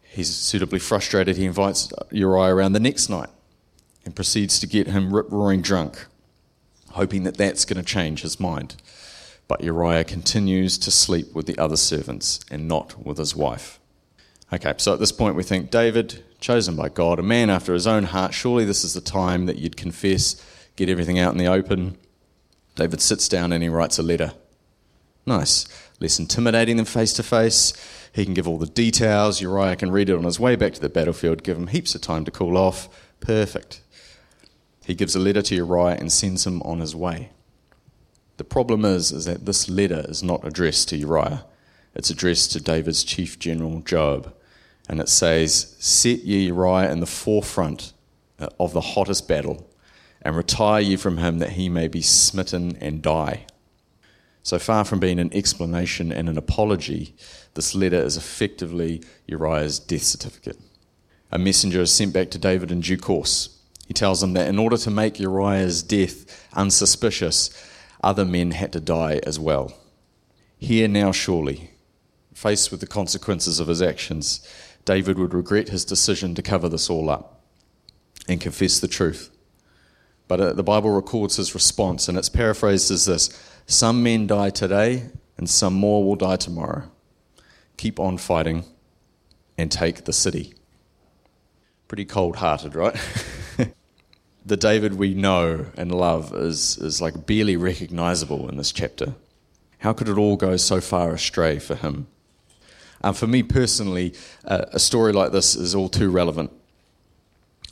he's 0.02 0.34
suitably 0.34 0.78
frustrated. 0.78 1.36
He 1.36 1.44
invites 1.44 1.92
Uriah 2.10 2.54
around 2.54 2.72
the 2.72 2.80
next 2.80 3.08
night 3.08 3.30
and 4.04 4.14
proceeds 4.14 4.58
to 4.60 4.66
get 4.66 4.88
him 4.88 5.14
rip 5.14 5.30
roaring 5.30 5.62
drunk, 5.62 6.06
hoping 6.90 7.22
that 7.24 7.36
that's 7.36 7.64
going 7.64 7.82
to 7.82 7.88
change 7.88 8.22
his 8.22 8.40
mind. 8.40 8.76
But 9.48 9.62
Uriah 9.62 10.04
continues 10.04 10.78
to 10.78 10.90
sleep 10.90 11.34
with 11.34 11.46
the 11.46 11.58
other 11.58 11.76
servants 11.76 12.40
and 12.50 12.68
not 12.68 13.04
with 13.04 13.18
his 13.18 13.36
wife. 13.36 13.78
Okay, 14.52 14.74
so 14.76 14.92
at 14.92 14.98
this 14.98 15.12
point 15.12 15.34
we 15.34 15.42
think 15.42 15.70
David, 15.70 16.22
chosen 16.40 16.76
by 16.76 16.88
God, 16.90 17.18
a 17.18 17.22
man 17.22 17.48
after 17.48 17.72
his 17.72 17.86
own 17.86 18.04
heart, 18.04 18.34
surely 18.34 18.64
this 18.64 18.84
is 18.84 18.92
the 18.92 19.00
time 19.00 19.46
that 19.46 19.58
you'd 19.58 19.76
confess, 19.76 20.42
get 20.76 20.90
everything 20.90 21.18
out 21.18 21.32
in 21.32 21.38
the 21.38 21.46
open. 21.46 21.96
David 22.74 23.00
sits 23.00 23.28
down 23.28 23.52
and 23.52 23.62
he 23.62 23.68
writes 23.68 23.98
a 23.98 24.02
letter. 24.02 24.32
Nice. 25.24 25.66
Less 26.02 26.18
intimidating 26.18 26.78
than 26.78 26.84
face 26.84 27.12
to 27.12 27.22
face. 27.22 27.72
He 28.12 28.24
can 28.24 28.34
give 28.34 28.48
all 28.48 28.58
the 28.58 28.66
details. 28.66 29.40
Uriah 29.40 29.76
can 29.76 29.92
read 29.92 30.10
it 30.10 30.16
on 30.16 30.24
his 30.24 30.40
way 30.40 30.56
back 30.56 30.72
to 30.72 30.80
the 30.80 30.88
battlefield, 30.88 31.44
give 31.44 31.56
him 31.56 31.68
heaps 31.68 31.94
of 31.94 32.00
time 32.00 32.24
to 32.24 32.32
cool 32.32 32.58
off. 32.58 32.88
Perfect. 33.20 33.82
He 34.84 34.96
gives 34.96 35.14
a 35.14 35.20
letter 35.20 35.42
to 35.42 35.54
Uriah 35.54 35.96
and 36.00 36.10
sends 36.10 36.44
him 36.44 36.60
on 36.62 36.80
his 36.80 36.96
way. 36.96 37.30
The 38.36 38.42
problem 38.42 38.84
is, 38.84 39.12
is 39.12 39.26
that 39.26 39.46
this 39.46 39.70
letter 39.70 40.04
is 40.08 40.24
not 40.24 40.44
addressed 40.44 40.88
to 40.88 40.96
Uriah. 40.96 41.44
It's 41.94 42.10
addressed 42.10 42.50
to 42.50 42.60
David's 42.60 43.04
chief 43.04 43.38
general, 43.38 43.80
Joab. 43.82 44.34
And 44.88 45.00
it 45.00 45.08
says, 45.08 45.76
Set 45.78 46.24
ye 46.24 46.46
Uriah 46.46 46.90
in 46.90 46.98
the 46.98 47.06
forefront 47.06 47.92
uh, 48.40 48.48
of 48.58 48.72
the 48.72 48.80
hottest 48.80 49.28
battle, 49.28 49.70
and 50.20 50.34
retire 50.34 50.80
ye 50.80 50.96
from 50.96 51.18
him 51.18 51.38
that 51.38 51.50
he 51.50 51.68
may 51.68 51.86
be 51.86 52.02
smitten 52.02 52.76
and 52.80 53.02
die. 53.02 53.46
So 54.42 54.58
far 54.58 54.84
from 54.84 54.98
being 54.98 55.18
an 55.18 55.32
explanation 55.32 56.10
and 56.10 56.28
an 56.28 56.36
apology, 56.36 57.14
this 57.54 57.74
letter 57.74 58.02
is 58.02 58.16
effectively 58.16 59.02
Uriah's 59.26 59.78
death 59.78 60.02
certificate. 60.02 60.58
A 61.30 61.38
messenger 61.38 61.80
is 61.80 61.92
sent 61.92 62.12
back 62.12 62.30
to 62.32 62.38
David 62.38 62.70
in 62.70 62.80
due 62.80 62.98
course. 62.98 63.60
He 63.86 63.94
tells 63.94 64.22
him 64.22 64.32
that 64.34 64.48
in 64.48 64.58
order 64.58 64.76
to 64.76 64.90
make 64.90 65.20
Uriah's 65.20 65.82
death 65.82 66.48
unsuspicious, 66.54 67.50
other 68.02 68.24
men 68.24 68.50
had 68.50 68.72
to 68.72 68.80
die 68.80 69.20
as 69.24 69.38
well. 69.38 69.72
Here 70.58 70.88
now, 70.88 71.12
surely, 71.12 71.70
faced 72.34 72.70
with 72.70 72.80
the 72.80 72.86
consequences 72.86 73.60
of 73.60 73.68
his 73.68 73.82
actions, 73.82 74.46
David 74.84 75.18
would 75.18 75.34
regret 75.34 75.68
his 75.68 75.84
decision 75.84 76.34
to 76.34 76.42
cover 76.42 76.68
this 76.68 76.90
all 76.90 77.08
up 77.08 77.40
and 78.28 78.40
confess 78.40 78.80
the 78.80 78.88
truth. 78.88 79.30
But 80.32 80.40
uh, 80.40 80.52
the 80.54 80.62
Bible 80.62 80.88
records 80.88 81.36
his 81.36 81.52
response, 81.52 82.08
and 82.08 82.16
it's 82.16 82.30
paraphrased 82.30 82.90
as 82.90 83.04
this 83.04 83.28
Some 83.66 84.02
men 84.02 84.26
die 84.26 84.48
today, 84.48 85.10
and 85.36 85.46
some 85.46 85.74
more 85.74 86.02
will 86.02 86.16
die 86.16 86.36
tomorrow. 86.36 86.90
Keep 87.76 88.00
on 88.00 88.16
fighting 88.16 88.64
and 89.58 89.70
take 89.70 90.06
the 90.06 90.12
city. 90.14 90.54
Pretty 91.86 92.06
cold 92.06 92.36
hearted, 92.36 92.74
right? 92.74 92.96
the 94.46 94.56
David 94.56 94.94
we 94.94 95.12
know 95.12 95.66
and 95.76 95.94
love 95.94 96.34
is, 96.34 96.78
is 96.78 97.02
like 97.02 97.26
barely 97.26 97.58
recognizable 97.58 98.48
in 98.48 98.56
this 98.56 98.72
chapter. 98.72 99.14
How 99.80 99.92
could 99.92 100.08
it 100.08 100.16
all 100.16 100.36
go 100.36 100.56
so 100.56 100.80
far 100.80 101.12
astray 101.12 101.58
for 101.58 101.74
him? 101.74 102.06
Um, 103.02 103.12
for 103.12 103.26
me 103.26 103.42
personally, 103.42 104.14
uh, 104.46 104.64
a 104.72 104.78
story 104.78 105.12
like 105.12 105.32
this 105.32 105.54
is 105.54 105.74
all 105.74 105.90
too 105.90 106.10
relevant. 106.10 106.52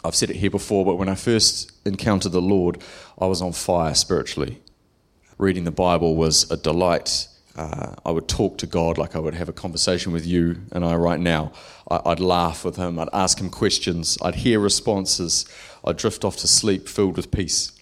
I've 0.05 0.15
said 0.15 0.31
it 0.31 0.37
here 0.37 0.51
before, 0.51 0.85
but 0.85 0.97
when 0.97 1.09
I 1.09 1.15
first 1.15 1.73
encountered 1.85 2.33
the 2.33 2.41
Lord, 2.41 2.83
I 3.19 3.27
was 3.27 3.43
on 3.43 3.53
fire 3.53 3.95
spiritually. 3.95 4.63
Reading 5.37 5.65
the 5.65 5.71
Bible 5.71 6.17
was 6.17 6.51
a 6.51 6.57
delight. 6.57 7.29
Uh, 7.55 7.95
I 8.05 8.11
would 8.11 8.29
talk 8.29 8.59
to 8.59 8.67
God 8.67 8.97
like 8.97 9.15
I 9.15 9.19
would 9.19 9.35
have 9.35 9.49
a 9.49 9.53
conversation 9.53 10.13
with 10.13 10.27
you 10.27 10.63
and 10.73 10.85
I 10.85 10.95
right 10.95 11.21
now. 11.21 11.53
I, 11.91 12.01
I'd 12.07 12.21
laugh 12.21 12.65
with 12.65 12.77
Him, 12.77 12.99
I'd 12.99 13.09
ask 13.13 13.41
Him 13.41 13.51
questions, 13.51 14.17
I'd 14.23 14.37
hear 14.37 14.59
responses, 14.59 15.47
I'd 15.85 15.99
drift 15.99 16.25
off 16.25 16.37
to 16.39 16.49
sleep 16.49 16.89
filled 16.89 17.17
with 17.17 17.31
peace. 17.31 17.73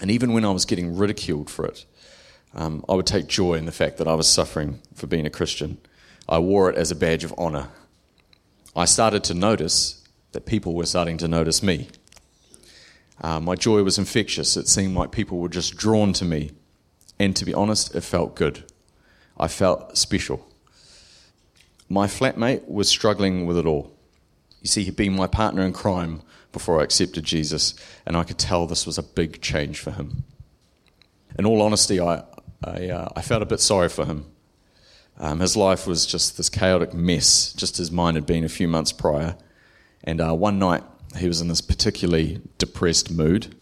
And 0.00 0.10
even 0.10 0.32
when 0.32 0.44
I 0.44 0.50
was 0.50 0.64
getting 0.64 0.96
ridiculed 0.96 1.50
for 1.50 1.66
it, 1.66 1.84
um, 2.54 2.84
I 2.88 2.94
would 2.94 3.06
take 3.06 3.28
joy 3.28 3.54
in 3.54 3.66
the 3.66 3.72
fact 3.72 3.98
that 3.98 4.08
I 4.08 4.14
was 4.14 4.26
suffering 4.26 4.80
for 4.94 5.06
being 5.06 5.26
a 5.26 5.30
Christian. 5.30 5.78
I 6.28 6.38
wore 6.38 6.68
it 6.68 6.76
as 6.76 6.90
a 6.90 6.96
badge 6.96 7.24
of 7.24 7.34
honor. 7.38 7.68
I 8.74 8.86
started 8.86 9.22
to 9.24 9.34
notice 9.34 10.01
that 10.32 10.46
people 10.46 10.74
were 10.74 10.86
starting 10.86 11.18
to 11.18 11.28
notice 11.28 11.62
me. 11.62 11.88
Uh, 13.20 13.38
my 13.38 13.54
joy 13.54 13.82
was 13.82 13.98
infectious. 13.98 14.56
It 14.56 14.68
seemed 14.68 14.96
like 14.96 15.12
people 15.12 15.38
were 15.38 15.48
just 15.48 15.76
drawn 15.76 16.12
to 16.14 16.24
me. 16.24 16.50
And 17.18 17.36
to 17.36 17.44
be 17.44 17.54
honest, 17.54 17.94
it 17.94 18.00
felt 18.00 18.34
good. 18.34 18.64
I 19.38 19.48
felt 19.48 19.96
special. 19.96 20.48
My 21.88 22.06
flatmate 22.06 22.66
was 22.68 22.88
struggling 22.88 23.46
with 23.46 23.58
it 23.58 23.66
all. 23.66 23.94
You 24.60 24.68
see, 24.68 24.84
he'd 24.84 24.96
been 24.96 25.14
my 25.14 25.26
partner 25.26 25.62
in 25.62 25.72
crime 25.72 26.22
before 26.52 26.80
I 26.80 26.84
accepted 26.84 27.24
Jesus, 27.24 27.74
and 28.06 28.16
I 28.16 28.24
could 28.24 28.38
tell 28.38 28.66
this 28.66 28.86
was 28.86 28.98
a 28.98 29.02
big 29.02 29.40
change 29.40 29.78
for 29.80 29.90
him. 29.90 30.24
In 31.38 31.46
all 31.46 31.62
honesty, 31.62 32.00
I, 32.00 32.24
I, 32.62 32.88
uh, 32.88 33.08
I 33.16 33.22
felt 33.22 33.42
a 33.42 33.46
bit 33.46 33.60
sorry 33.60 33.88
for 33.88 34.04
him. 34.04 34.26
Um, 35.18 35.40
his 35.40 35.56
life 35.56 35.86
was 35.86 36.06
just 36.06 36.36
this 36.36 36.48
chaotic 36.48 36.94
mess, 36.94 37.52
just 37.52 37.78
as 37.78 37.90
mine 37.90 38.14
had 38.14 38.26
been 38.26 38.44
a 38.44 38.48
few 38.48 38.68
months 38.68 38.92
prior. 38.92 39.36
And 40.04 40.20
uh, 40.20 40.34
one 40.34 40.58
night, 40.58 40.82
he 41.16 41.26
was 41.28 41.40
in 41.40 41.48
this 41.48 41.60
particularly 41.60 42.40
depressed 42.58 43.10
mood. 43.10 43.54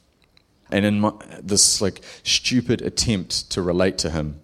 And 0.71 0.85
in 0.85 1.01
my, 1.01 1.13
this 1.43 1.81
like 1.81 2.03
stupid 2.23 2.81
attempt 2.83 3.51
to 3.51 3.63
relate 3.63 3.99
to 3.99 4.11
him, 4.11 4.41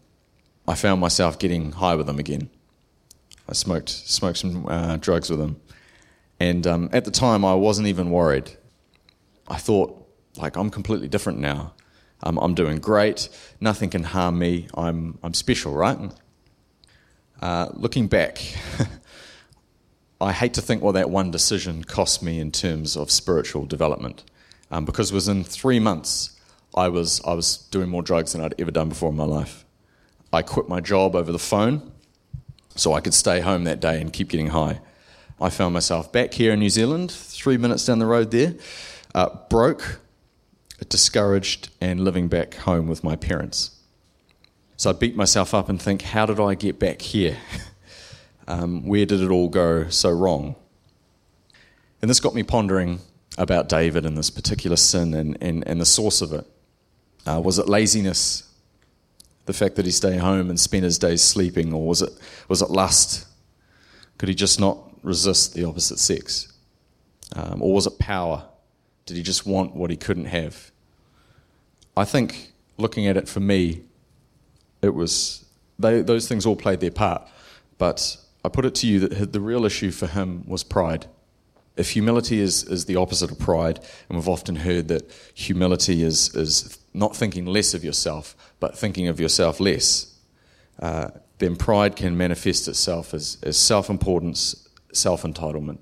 I 0.66 0.74
found 0.74 1.00
myself 1.00 1.38
getting 1.38 1.72
high 1.72 1.94
with 1.94 2.08
him 2.08 2.18
again. 2.18 2.50
I 3.48 3.52
smoked 3.52 3.88
smoked 3.88 4.38
some 4.38 4.66
uh, 4.66 4.96
drugs 4.96 5.30
with 5.30 5.40
him, 5.40 5.60
and 6.40 6.66
um, 6.66 6.90
at 6.92 7.04
the 7.04 7.12
time 7.12 7.44
I 7.44 7.54
wasn't 7.54 7.86
even 7.86 8.10
worried. 8.10 8.50
I 9.48 9.56
thought 9.56 10.04
like 10.36 10.56
I'm 10.56 10.70
completely 10.70 11.06
different 11.08 11.38
now. 11.38 11.74
Um, 12.22 12.38
I'm 12.38 12.54
doing 12.54 12.78
great. 12.78 13.28
Nothing 13.60 13.90
can 13.90 14.02
harm 14.02 14.38
me. 14.38 14.66
I'm 14.74 15.18
I'm 15.22 15.34
special, 15.34 15.72
right? 15.72 15.98
Uh, 17.40 17.68
looking 17.74 18.08
back, 18.08 18.38
I 20.20 20.32
hate 20.32 20.54
to 20.54 20.62
think 20.62 20.82
what 20.82 20.92
that 20.92 21.10
one 21.10 21.30
decision 21.30 21.84
cost 21.84 22.22
me 22.22 22.40
in 22.40 22.50
terms 22.50 22.96
of 22.96 23.10
spiritual 23.10 23.66
development, 23.66 24.24
um, 24.70 24.84
because 24.84 25.12
within 25.12 25.44
three 25.44 25.78
months, 25.78 26.38
I 26.74 26.88
was 26.88 27.20
I 27.26 27.34
was 27.34 27.58
doing 27.70 27.88
more 27.88 28.02
drugs 28.02 28.32
than 28.32 28.42
I'd 28.42 28.54
ever 28.58 28.70
done 28.70 28.88
before 28.88 29.10
in 29.10 29.16
my 29.16 29.24
life. 29.24 29.64
I 30.32 30.42
quit 30.42 30.68
my 30.68 30.80
job 30.80 31.14
over 31.14 31.32
the 31.32 31.38
phone, 31.38 31.92
so 32.74 32.94
I 32.94 33.00
could 33.00 33.14
stay 33.14 33.40
home 33.40 33.64
that 33.64 33.80
day 33.80 34.00
and 34.00 34.12
keep 34.12 34.28
getting 34.28 34.48
high. 34.48 34.80
I 35.40 35.50
found 35.50 35.74
myself 35.74 36.12
back 36.12 36.32
here 36.32 36.54
in 36.54 36.60
New 36.60 36.70
Zealand, 36.70 37.10
three 37.10 37.58
minutes 37.58 37.84
down 37.84 37.98
the 37.98 38.06
road 38.06 38.30
there, 38.30 38.54
uh, 39.14 39.28
broke, 39.50 40.00
discouraged, 40.88 41.68
and 41.80 42.00
living 42.00 42.28
back 42.28 42.54
home 42.54 42.88
with 42.88 43.04
my 43.04 43.16
parents. 43.16 43.72
So 44.78 44.90
I 44.90 44.92
beat 44.94 45.14
myself 45.14 45.52
up 45.52 45.68
and 45.68 45.80
think, 45.80 46.02
how 46.02 46.26
did 46.26 46.40
I 46.40 46.54
get 46.54 46.78
back 46.78 47.02
here? 47.02 47.36
um, 48.46 48.86
where 48.86 49.06
did 49.06 49.20
it 49.20 49.30
all 49.30 49.48
go 49.48 49.88
so 49.88 50.10
wrong? 50.10 50.54
And 52.00 52.10
this 52.10 52.20
got 52.20 52.34
me 52.34 52.42
pondering 52.42 53.00
about 53.38 53.68
David 53.68 54.06
and 54.06 54.16
this 54.16 54.30
particular 54.30 54.76
sin 54.76 55.14
and, 55.14 55.36
and, 55.40 55.66
and 55.66 55.80
the 55.80 55.86
source 55.86 56.20
of 56.20 56.32
it. 56.32 56.46
Uh, 57.26 57.40
was 57.40 57.58
it 57.58 57.68
laziness? 57.68 58.42
The 59.46 59.52
fact 59.52 59.76
that 59.76 59.84
he 59.84 59.90
stayed 59.90 60.20
home 60.20 60.48
and 60.50 60.58
spent 60.58 60.84
his 60.84 60.98
days 60.98 61.22
sleeping? 61.22 61.72
Or 61.72 61.86
was 61.86 62.02
it, 62.02 62.12
was 62.48 62.62
it 62.62 62.70
lust? 62.70 63.26
Could 64.18 64.28
he 64.28 64.34
just 64.34 64.60
not 64.60 64.78
resist 65.02 65.54
the 65.54 65.64
opposite 65.64 65.98
sex? 65.98 66.52
Um, 67.34 67.62
or 67.62 67.72
was 67.72 67.86
it 67.86 67.98
power? 67.98 68.44
Did 69.04 69.16
he 69.16 69.22
just 69.22 69.46
want 69.46 69.74
what 69.74 69.90
he 69.90 69.96
couldn't 69.96 70.26
have? 70.26 70.70
I 71.96 72.04
think, 72.04 72.52
looking 72.76 73.06
at 73.06 73.16
it 73.16 73.28
for 73.28 73.40
me, 73.40 73.82
it 74.82 74.94
was 74.94 75.44
they, 75.78 76.02
those 76.02 76.28
things 76.28 76.46
all 76.46 76.56
played 76.56 76.80
their 76.80 76.90
part. 76.90 77.26
But 77.78 78.16
I 78.46 78.48
put 78.48 78.64
it 78.64 78.76
to 78.76 78.86
you 78.86 79.00
that 79.00 79.32
the 79.32 79.40
real 79.40 79.64
issue 79.64 79.90
for 79.90 80.06
him 80.06 80.44
was 80.46 80.62
pride. 80.62 81.06
If 81.76 81.90
humility 81.90 82.40
is, 82.40 82.62
is 82.62 82.84
the 82.84 82.94
opposite 82.94 83.32
of 83.32 83.40
pride, 83.40 83.80
and 84.08 84.16
we've 84.16 84.28
often 84.28 84.54
heard 84.54 84.86
that 84.86 85.12
humility 85.34 86.04
is, 86.04 86.32
is 86.36 86.78
not 86.94 87.16
thinking 87.16 87.44
less 87.44 87.74
of 87.74 87.82
yourself, 87.82 88.36
but 88.60 88.78
thinking 88.78 89.08
of 89.08 89.18
yourself 89.18 89.58
less, 89.58 90.14
uh, 90.78 91.08
then 91.38 91.56
pride 91.56 91.96
can 91.96 92.16
manifest 92.16 92.68
itself 92.68 93.12
as, 93.12 93.38
as 93.42 93.56
self 93.56 93.90
importance, 93.90 94.68
self 94.92 95.24
entitlement. 95.24 95.78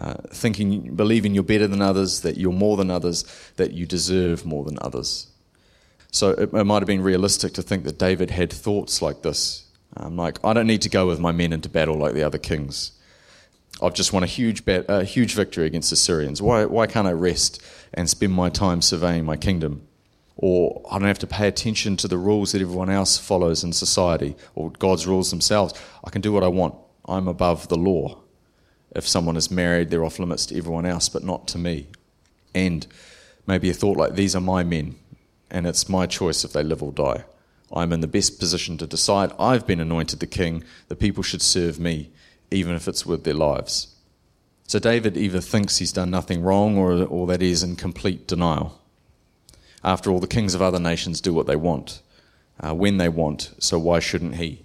Uh, 0.00 0.14
thinking, 0.30 0.94
believing 0.96 1.34
you're 1.34 1.44
better 1.44 1.66
than 1.66 1.82
others, 1.82 2.22
that 2.22 2.38
you're 2.38 2.52
more 2.52 2.78
than 2.78 2.90
others, 2.90 3.26
that 3.56 3.72
you 3.72 3.84
deserve 3.84 4.46
more 4.46 4.64
than 4.64 4.78
others. 4.80 5.26
So 6.10 6.30
it, 6.30 6.54
it 6.54 6.64
might 6.64 6.80
have 6.80 6.86
been 6.86 7.02
realistic 7.02 7.52
to 7.52 7.62
think 7.62 7.84
that 7.84 7.98
David 7.98 8.30
had 8.30 8.50
thoughts 8.50 9.02
like 9.02 9.20
this. 9.20 9.67
Um, 9.96 10.16
like, 10.16 10.38
I 10.44 10.52
don't 10.52 10.66
need 10.66 10.82
to 10.82 10.88
go 10.88 11.06
with 11.06 11.18
my 11.18 11.32
men 11.32 11.52
into 11.52 11.68
battle 11.68 11.96
like 11.96 12.14
the 12.14 12.22
other 12.22 12.38
kings. 12.38 12.92
I've 13.80 13.94
just 13.94 14.12
won 14.12 14.22
a 14.22 14.26
huge, 14.26 14.64
bat, 14.64 14.86
a 14.88 15.04
huge 15.04 15.34
victory 15.34 15.66
against 15.66 15.90
the 15.90 15.96
Syrians. 15.96 16.42
Why, 16.42 16.64
why 16.64 16.86
can't 16.86 17.06
I 17.06 17.12
rest 17.12 17.62
and 17.94 18.08
spend 18.08 18.32
my 18.32 18.50
time 18.50 18.82
surveying 18.82 19.24
my 19.24 19.36
kingdom? 19.36 19.86
Or 20.36 20.82
I 20.90 20.98
don't 20.98 21.08
have 21.08 21.18
to 21.20 21.26
pay 21.26 21.48
attention 21.48 21.96
to 21.98 22.08
the 22.08 22.18
rules 22.18 22.52
that 22.52 22.62
everyone 22.62 22.90
else 22.90 23.18
follows 23.18 23.64
in 23.64 23.72
society 23.72 24.36
or 24.54 24.70
God's 24.70 25.06
rules 25.06 25.30
themselves. 25.30 25.74
I 26.04 26.10
can 26.10 26.22
do 26.22 26.32
what 26.32 26.44
I 26.44 26.48
want. 26.48 26.74
I'm 27.06 27.28
above 27.28 27.68
the 27.68 27.76
law. 27.76 28.20
If 28.94 29.06
someone 29.06 29.36
is 29.36 29.50
married, 29.50 29.90
they're 29.90 30.04
off 30.04 30.18
limits 30.18 30.46
to 30.46 30.56
everyone 30.56 30.86
else, 30.86 31.08
but 31.08 31.24
not 31.24 31.48
to 31.48 31.58
me. 31.58 31.88
And 32.54 32.86
maybe 33.46 33.70
a 33.70 33.74
thought 33.74 33.96
like, 33.96 34.14
these 34.14 34.36
are 34.36 34.40
my 34.40 34.62
men 34.64 34.96
and 35.50 35.66
it's 35.66 35.88
my 35.88 36.06
choice 36.06 36.44
if 36.44 36.52
they 36.52 36.62
live 36.62 36.82
or 36.82 36.92
die. 36.92 37.24
I'm 37.72 37.92
in 37.92 38.00
the 38.00 38.06
best 38.06 38.38
position 38.38 38.78
to 38.78 38.86
decide. 38.86 39.32
I've 39.38 39.66
been 39.66 39.80
anointed 39.80 40.20
the 40.20 40.26
king. 40.26 40.64
The 40.88 40.96
people 40.96 41.22
should 41.22 41.42
serve 41.42 41.78
me, 41.78 42.10
even 42.50 42.74
if 42.74 42.88
it's 42.88 43.04
with 43.04 43.24
their 43.24 43.34
lives. 43.34 43.94
So 44.66 44.78
David 44.78 45.16
either 45.16 45.40
thinks 45.40 45.78
he's 45.78 45.92
done 45.92 46.10
nothing 46.10 46.42
wrong 46.42 46.76
or, 46.76 47.04
or 47.04 47.26
that 47.26 47.40
he's 47.40 47.62
in 47.62 47.76
complete 47.76 48.26
denial. 48.26 48.80
After 49.84 50.10
all, 50.10 50.20
the 50.20 50.26
kings 50.26 50.54
of 50.54 50.62
other 50.62 50.80
nations 50.80 51.20
do 51.20 51.32
what 51.32 51.46
they 51.46 51.56
want, 51.56 52.02
uh, 52.60 52.74
when 52.74 52.98
they 52.98 53.08
want, 53.08 53.54
so 53.58 53.78
why 53.78 54.00
shouldn't 54.00 54.36
he? 54.36 54.64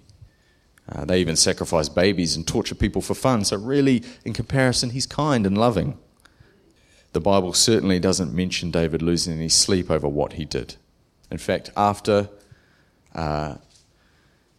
Uh, 0.90 1.04
they 1.04 1.20
even 1.20 1.36
sacrifice 1.36 1.88
babies 1.88 2.36
and 2.36 2.46
torture 2.46 2.74
people 2.74 3.00
for 3.00 3.14
fun, 3.14 3.44
so 3.44 3.56
really, 3.56 4.02
in 4.24 4.32
comparison, 4.32 4.90
he's 4.90 5.06
kind 5.06 5.46
and 5.46 5.56
loving 5.56 5.98
the 7.14 7.20
Bible 7.20 7.52
certainly 7.52 8.00
doesn't 8.00 8.34
mention 8.34 8.72
David 8.72 9.00
losing 9.00 9.34
any 9.34 9.48
sleep 9.48 9.88
over 9.88 10.08
what 10.08 10.32
he 10.34 10.44
did. 10.44 10.74
In 11.30 11.38
fact, 11.38 11.70
after 11.76 12.28
uh, 13.14 13.56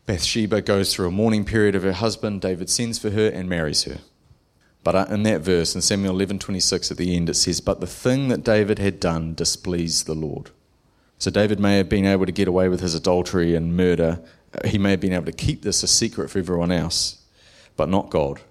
Bathsheba 0.05 0.61
goes 0.61 0.93
through 0.93 1.07
a 1.07 1.11
mourning 1.11 1.45
period 1.45 1.75
of 1.75 1.83
her 1.83 1.93
husband, 1.93 2.41
David 2.41 2.69
sends 2.69 2.99
for 2.99 3.09
her 3.09 3.29
and 3.29 3.49
marries 3.49 3.83
her. 3.83 3.99
But 4.83 4.95
uh, 4.95 5.05
in 5.09 5.23
that 5.23 5.41
verse, 5.41 5.73
in 5.73 5.81
Samuel 5.81 6.15
11:26 6.15 6.91
at 6.91 6.97
the 6.97 7.15
end, 7.15 7.29
it 7.29 7.33
says, 7.33 7.59
"But 7.59 7.79
the 7.79 7.87
thing 7.87 8.27
that 8.27 8.43
David 8.43 8.77
had 8.77 8.99
done 8.99 9.33
displeased 9.33 10.05
the 10.05 10.13
Lord." 10.13 10.51
So 11.17 11.31
David 11.31 11.59
may 11.59 11.77
have 11.77 11.89
been 11.89 12.05
able 12.05 12.27
to 12.27 12.31
get 12.31 12.47
away 12.47 12.69
with 12.69 12.81
his 12.81 12.93
adultery 12.93 13.55
and 13.55 13.75
murder. 13.75 14.19
He 14.63 14.77
may 14.77 14.91
have 14.91 14.99
been 14.99 15.13
able 15.13 15.25
to 15.25 15.31
keep 15.31 15.63
this 15.63 15.81
a 15.81 15.87
secret 15.87 16.29
for 16.29 16.37
everyone 16.37 16.71
else, 16.71 17.23
but 17.75 17.89
not 17.89 18.11
God. 18.11 18.41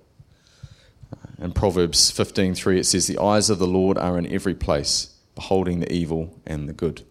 In 1.40 1.52
Proverbs 1.52 2.10
15:3 2.10 2.78
it 2.78 2.84
says 2.84 3.06
the 3.06 3.22
eyes 3.22 3.48
of 3.48 3.60
the 3.60 3.66
Lord 3.66 3.96
are 3.96 4.18
in 4.18 4.26
every 4.26 4.54
place, 4.54 5.10
beholding 5.36 5.78
the 5.78 5.92
evil 5.92 6.40
and 6.44 6.68
the 6.68 6.72
good. 6.72 7.02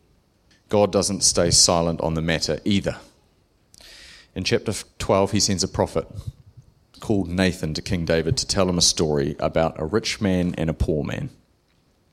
God 0.74 0.92
doesn't 0.92 1.22
stay 1.22 1.51
silent 1.51 2.01
on 2.01 2.15
the 2.15 2.22
matter 2.24 2.60
either. 2.65 2.98
In 4.34 4.44
chapter 4.44 4.74
12 4.98 5.32
he 5.34 5.39
sends 5.39 5.63
a 5.63 5.68
prophet 5.68 6.08
called 7.00 7.30
Nathan 7.30 7.75
to 7.75 7.82
King 7.84 8.06
David 8.06 8.38
to 8.38 8.48
tell 8.48 8.68
him 8.68 8.80
a 8.80 8.82
story 8.82 9.36
about 9.38 9.80
a 9.80 9.86
rich 9.86 10.20
man 10.20 10.56
and 10.58 10.72
a 10.72 10.74
poor 10.74 11.03
man. 11.03 11.30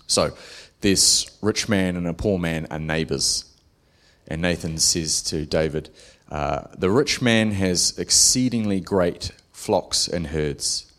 So, 0.06 0.36
this 0.82 1.38
rich 1.40 1.70
man 1.70 1.96
and 1.96 2.06
a 2.06 2.12
poor 2.12 2.38
man 2.38 2.66
are 2.70 2.78
neighbors. 2.78 3.46
And 4.28 4.42
Nathan 4.42 4.76
says 4.76 5.22
to 5.22 5.46
David, 5.46 5.88
uh, 6.30 6.64
The 6.76 6.90
rich 6.90 7.22
man 7.22 7.52
has 7.52 7.98
exceedingly 7.98 8.80
great 8.80 9.30
flocks 9.52 10.06
and 10.06 10.26
herds, 10.26 10.92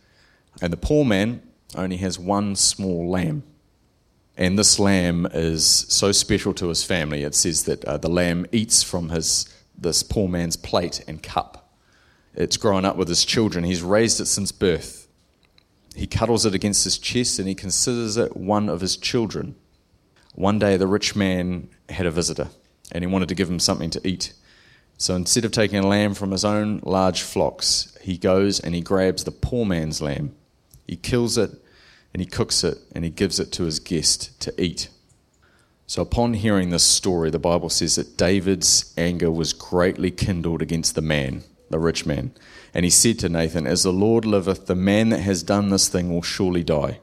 and 0.64 0.74
the 0.74 0.78
poor 0.78 1.06
man 1.06 1.44
only 1.76 1.98
has 1.98 2.18
one 2.18 2.56
small 2.56 3.08
lamb. 3.08 3.44
And 4.42 4.58
this 4.58 4.80
lamb 4.80 5.28
is 5.36 5.64
so 5.64 6.12
special 6.12 6.52
to 6.56 6.70
his 6.70 6.84
family, 6.84 7.22
it 7.22 7.36
says 7.36 7.66
that 7.66 7.86
uh, 7.86 7.98
the 7.98 8.10
lamb 8.10 8.48
eats 8.52 8.82
from 8.82 9.10
his, 9.10 9.48
this 9.78 10.02
poor 10.02 10.28
man's 10.28 10.56
plate 10.56 11.04
and 11.08 11.22
cup. 11.22 11.72
It's 12.34 12.58
grown 12.58 12.84
up 12.84 12.96
with 12.96 13.08
his 13.08 13.24
children. 13.24 13.66
He's 13.66 13.84
raised 13.84 14.20
it 14.20 14.26
since 14.26 14.52
birth. 14.52 15.08
He 15.96 16.08
cuddles 16.08 16.44
it 16.44 16.56
against 16.56 16.86
his 16.86 16.98
chest 16.98 17.38
and 17.38 17.48
he 17.48 17.54
considers 17.54 18.18
it 18.18 18.36
one 18.36 18.68
of 18.68 18.82
his 18.82 18.98
children. 18.98 19.54
One 20.34 20.58
day, 20.58 20.76
the 20.76 20.88
rich 20.88 21.16
man 21.16 21.70
had 21.90 22.08
a 22.08 22.12
visitor 22.12 22.50
and 22.92 23.04
he 23.04 23.08
wanted 23.08 23.30
to 23.30 23.36
give 23.36 23.48
him 23.48 23.60
something 23.60 23.92
to 23.92 24.08
eat. 24.08 24.34
So 24.98 25.14
instead 25.14 25.46
of 25.46 25.52
taking 25.52 25.78
a 25.78 25.88
lamb 25.88 26.16
from 26.16 26.32
his 26.32 26.44
own 26.44 26.80
large 26.82 27.22
flocks, 27.22 27.96
he 28.02 28.18
goes 28.18 28.60
and 28.60 28.74
he 28.74 28.82
grabs 28.82 29.24
the 29.24 29.30
poor 29.30 29.68
man's 29.68 30.02
lamb. 30.02 30.34
He 30.88 30.96
kills 30.96 31.38
it 31.38 31.52
and 32.14 32.22
he 32.22 32.26
cooks 32.26 32.64
it 32.64 32.78
and 32.94 33.04
he 33.04 33.10
gives 33.10 33.40
it 33.40 33.52
to 33.54 33.64
his 33.64 33.80
guest 33.80 34.40
to 34.42 34.62
eat. 34.62 34.90
So 35.88 36.02
upon 36.02 36.36
hearing 36.36 36.70
this 36.70 36.84
story, 36.84 37.30
the 37.30 37.40
Bible 37.40 37.70
says 37.70 37.96
that 37.96 38.18
David's 38.18 38.94
anger 38.98 39.30
was 39.30 39.54
greatly 39.54 40.12
kindled 40.12 40.62
against 40.62 40.96
the 40.96 41.02
man, 41.02 41.44
the 41.70 41.80
rich 41.80 42.06
man. 42.06 42.32
And 42.74 42.86
he 42.86 42.90
said 42.90 43.20
to 43.20 43.30
Nathan, 43.30 43.68
As 43.68 43.84
the 43.84 43.92
Lord 43.92 44.26
liveth, 44.26 44.68
the 44.68 44.76
man 44.76 45.10
that 45.10 45.20
has 45.20 45.44
done 45.44 45.70
this 45.70 45.90
thing 45.90 46.10
will 46.10 46.22
surely 46.22 46.64
die. 46.64 47.00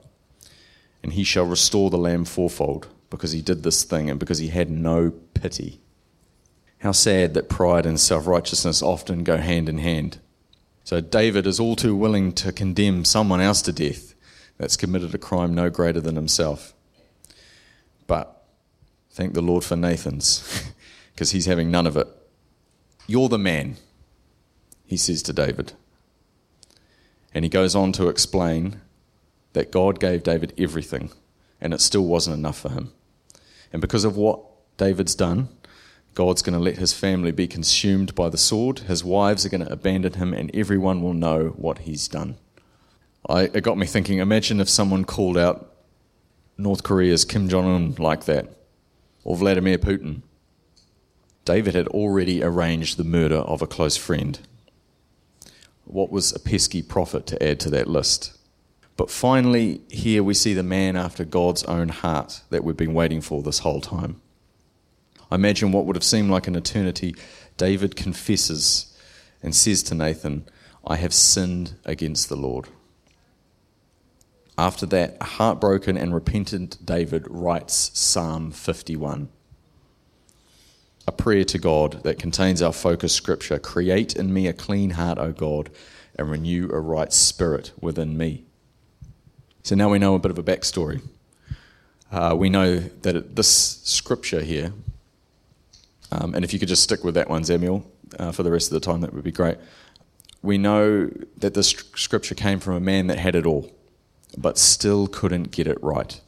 And 1.03 1.13
he 1.13 1.25
shall 1.25 1.45
restore 1.45 1.91
the 1.91 1.99
lamb 1.99 2.25
fourfold 2.25 2.89
because 3.11 3.33
he 3.33 3.43
did 3.43 3.63
this 3.63 3.85
thing 3.85 4.09
and 4.09 4.19
because 4.19 4.39
he 4.39 4.49
had 4.49 4.71
no 4.71 5.13
pity. 5.35 5.81
How 6.79 6.93
sad 6.93 7.35
that 7.35 7.49
pride 7.49 7.85
and 7.87 8.01
self 8.01 8.27
righteousness 8.27 8.83
often 8.83 9.25
go 9.25 9.37
hand 9.37 9.69
in 9.69 9.79
hand. 9.79 10.19
So 10.85 11.01
David 11.03 11.47
is 11.47 11.61
all 11.61 11.77
too 11.77 11.95
willing 11.95 12.33
to 12.33 12.53
condemn 12.53 13.05
someone 13.05 13.43
else 13.43 13.61
to 13.63 13.73
death 13.73 14.15
that's 14.59 14.77
committed 14.77 15.15
a 15.15 15.19
crime 15.19 15.55
no 15.55 15.71
greater 15.71 16.01
than 16.01 16.17
himself. 16.17 16.75
But 18.07 18.45
thank 19.11 19.35
the 19.35 19.41
Lord 19.41 19.65
for 19.65 19.77
Nathan's, 19.77 20.73
because 21.15 21.31
he's 21.31 21.47
having 21.47 21.71
none 21.71 21.87
of 21.87 21.97
it. 21.97 22.09
You're 23.07 23.29
the 23.29 23.39
man, 23.39 23.77
he 24.85 24.97
says 24.97 25.23
to 25.25 25.33
David. 25.33 25.73
And 27.33 27.45
he 27.45 27.49
goes 27.49 27.75
on 27.75 27.93
to 27.93 28.09
explain 28.09 28.81
that 29.53 29.71
God 29.71 30.01
gave 30.01 30.23
David 30.23 30.53
everything, 30.59 31.11
and 31.61 31.73
it 31.73 31.81
still 31.81 32.05
wasn't 32.05 32.37
enough 32.37 32.59
for 32.59 32.71
him. 32.71 32.93
And 33.73 33.81
because 33.81 34.05
of 34.05 34.17
what 34.17 34.41
David's 34.77 35.15
done, 35.15 35.49
God's 36.15 36.43
going 36.43 36.59
to 36.59 36.65
let 36.65 36.79
his 36.79 36.93
family 36.93 37.31
be 37.31 37.47
consumed 37.47 38.15
by 38.15 38.29
the 38.29 38.39
sword, 38.39 38.81
his 38.81 39.05
wives 39.05 39.47
are 39.47 39.51
going 39.51 39.65
to 39.65 39.73
abandon 39.73 40.15
him, 40.15 40.35
and 40.35 40.51
everyone 40.55 41.01
will 41.01 41.15
know 41.15 41.49
what 41.51 41.81
he's 41.81 42.09
done. 42.09 42.37
I, 43.27 43.43
it 43.43 43.63
got 43.63 43.79
me 43.79 43.87
thinking 43.87 44.19
imagine 44.19 44.61
if 44.61 44.69
someone 44.69 45.05
called 45.05 45.39
out 45.39 45.75
North 46.57 46.83
Korea's 46.83 47.25
Kim 47.25 47.49
Jong 47.49 47.67
un 47.67 47.95
like 47.99 48.25
that, 48.25 48.49
or 49.25 49.37
Vladimir 49.37 49.79
Putin. 49.79 50.23
David 51.45 51.75
had 51.75 51.89
already 51.89 52.43
arranged 52.43 52.97
the 52.99 53.05
murder 53.05 53.37
of 53.37 53.63
a 53.63 53.67
close 53.67 53.97
friend. 53.97 54.39
What 55.85 56.11
was 56.11 56.33
a 56.33 56.39
pesky 56.39 56.83
prophet 56.83 57.27
to 57.29 57.43
add 57.43 57.61
to 57.61 57.71
that 57.71 57.87
list? 57.87 58.37
But 58.99 59.11
finally, 59.11 59.81
here 59.89 60.23
we 60.23 60.35
see 60.35 60.53
the 60.53 60.63
man 60.63 60.97
after 60.97 61.25
God's 61.25 61.63
own 61.65 61.89
heart 61.89 62.43
that 62.51 62.65
we've 62.65 62.77
been 62.77 62.93
waiting 62.93 63.21
for 63.21 63.43
this 63.43 63.61
whole 63.61 63.81
time. 63.81 64.21
I 65.31 65.37
imagine 65.37 65.73
what 65.73 65.87
would 65.87 65.97
have 65.97 66.05
seemed 66.05 66.31
like 66.31 66.49
an 66.49 66.57
eternity. 66.57 67.15
David 67.57 67.95
confesses 67.95 68.95
and 69.43 69.55
says 69.55 69.83
to 69.85 69.95
Nathan, 69.95 70.47
I 70.85 70.97
have 70.97 71.15
sinned 71.15 71.77
against 71.85 72.29
the 72.29 72.37
Lord. 72.37 72.69
After 74.59 74.87
that, 74.87 75.23
heartbroken 75.23 75.97
and 75.97 76.13
repentant 76.13 76.85
David 76.85 77.29
writes 77.31 77.93
Psalm 77.95 78.51
51, 78.51 79.29
a 81.07 81.13
prayer 81.13 81.45
to 81.45 81.59
God 81.59 82.03
that 82.03 82.19
contains 82.19 82.61
our 82.61 82.73
focus 82.73 83.13
scripture 83.13 83.61
Create 83.61 84.17
in 84.17 84.35
me 84.35 84.49
a 84.49 84.53
clean 84.53 84.91
heart, 84.91 85.17
O 85.17 85.31
God, 85.31 85.71
and 86.17 86.29
renew 86.29 86.69
a 86.73 86.81
right 86.81 87.13
spirit 87.13 87.71
within 87.81 88.19
me. 88.19 88.47
So 89.63 89.77
now 89.77 89.91
we 89.91 90.01
know 90.01 90.17
a 90.17 90.19
bit 90.19 90.33
of 90.33 90.39
a 90.39 90.43
backstory. 90.43 91.03
Uh, 92.11 92.35
we 92.37 92.51
know 92.51 92.79
that 92.79 93.37
this 93.37 93.49
scripture 93.85 94.41
here, 94.41 94.73
um, 96.11 96.35
and 96.35 96.45
if 96.45 96.53
you 96.53 96.59
could 96.59 96.69
just 96.69 96.83
stick 96.83 97.05
with 97.05 97.15
that 97.15 97.31
one, 97.31 97.45
Samuel, 97.45 97.89
uh, 98.19 98.33
for 98.33 98.43
the 98.43 98.51
rest 98.51 98.73
of 98.73 98.75
the 98.75 98.85
time, 98.85 99.03
that 99.03 99.15
would 99.15 99.23
be 99.23 99.31
great. 99.31 99.59
We 100.43 100.59
know 100.59 101.11
that 101.37 101.55
this 101.55 101.69
scripture 101.69 102.35
came 102.35 102.59
from 102.59 102.75
a 102.75 102.81
man 102.81 103.07
that 103.07 103.21
had 103.21 103.37
it 103.37 103.47
all, 103.47 103.71
but 104.37 104.59
still 104.59 105.07
couldn't 105.07 105.51
get 105.51 105.67
it 105.67 105.83
right. 105.83 106.21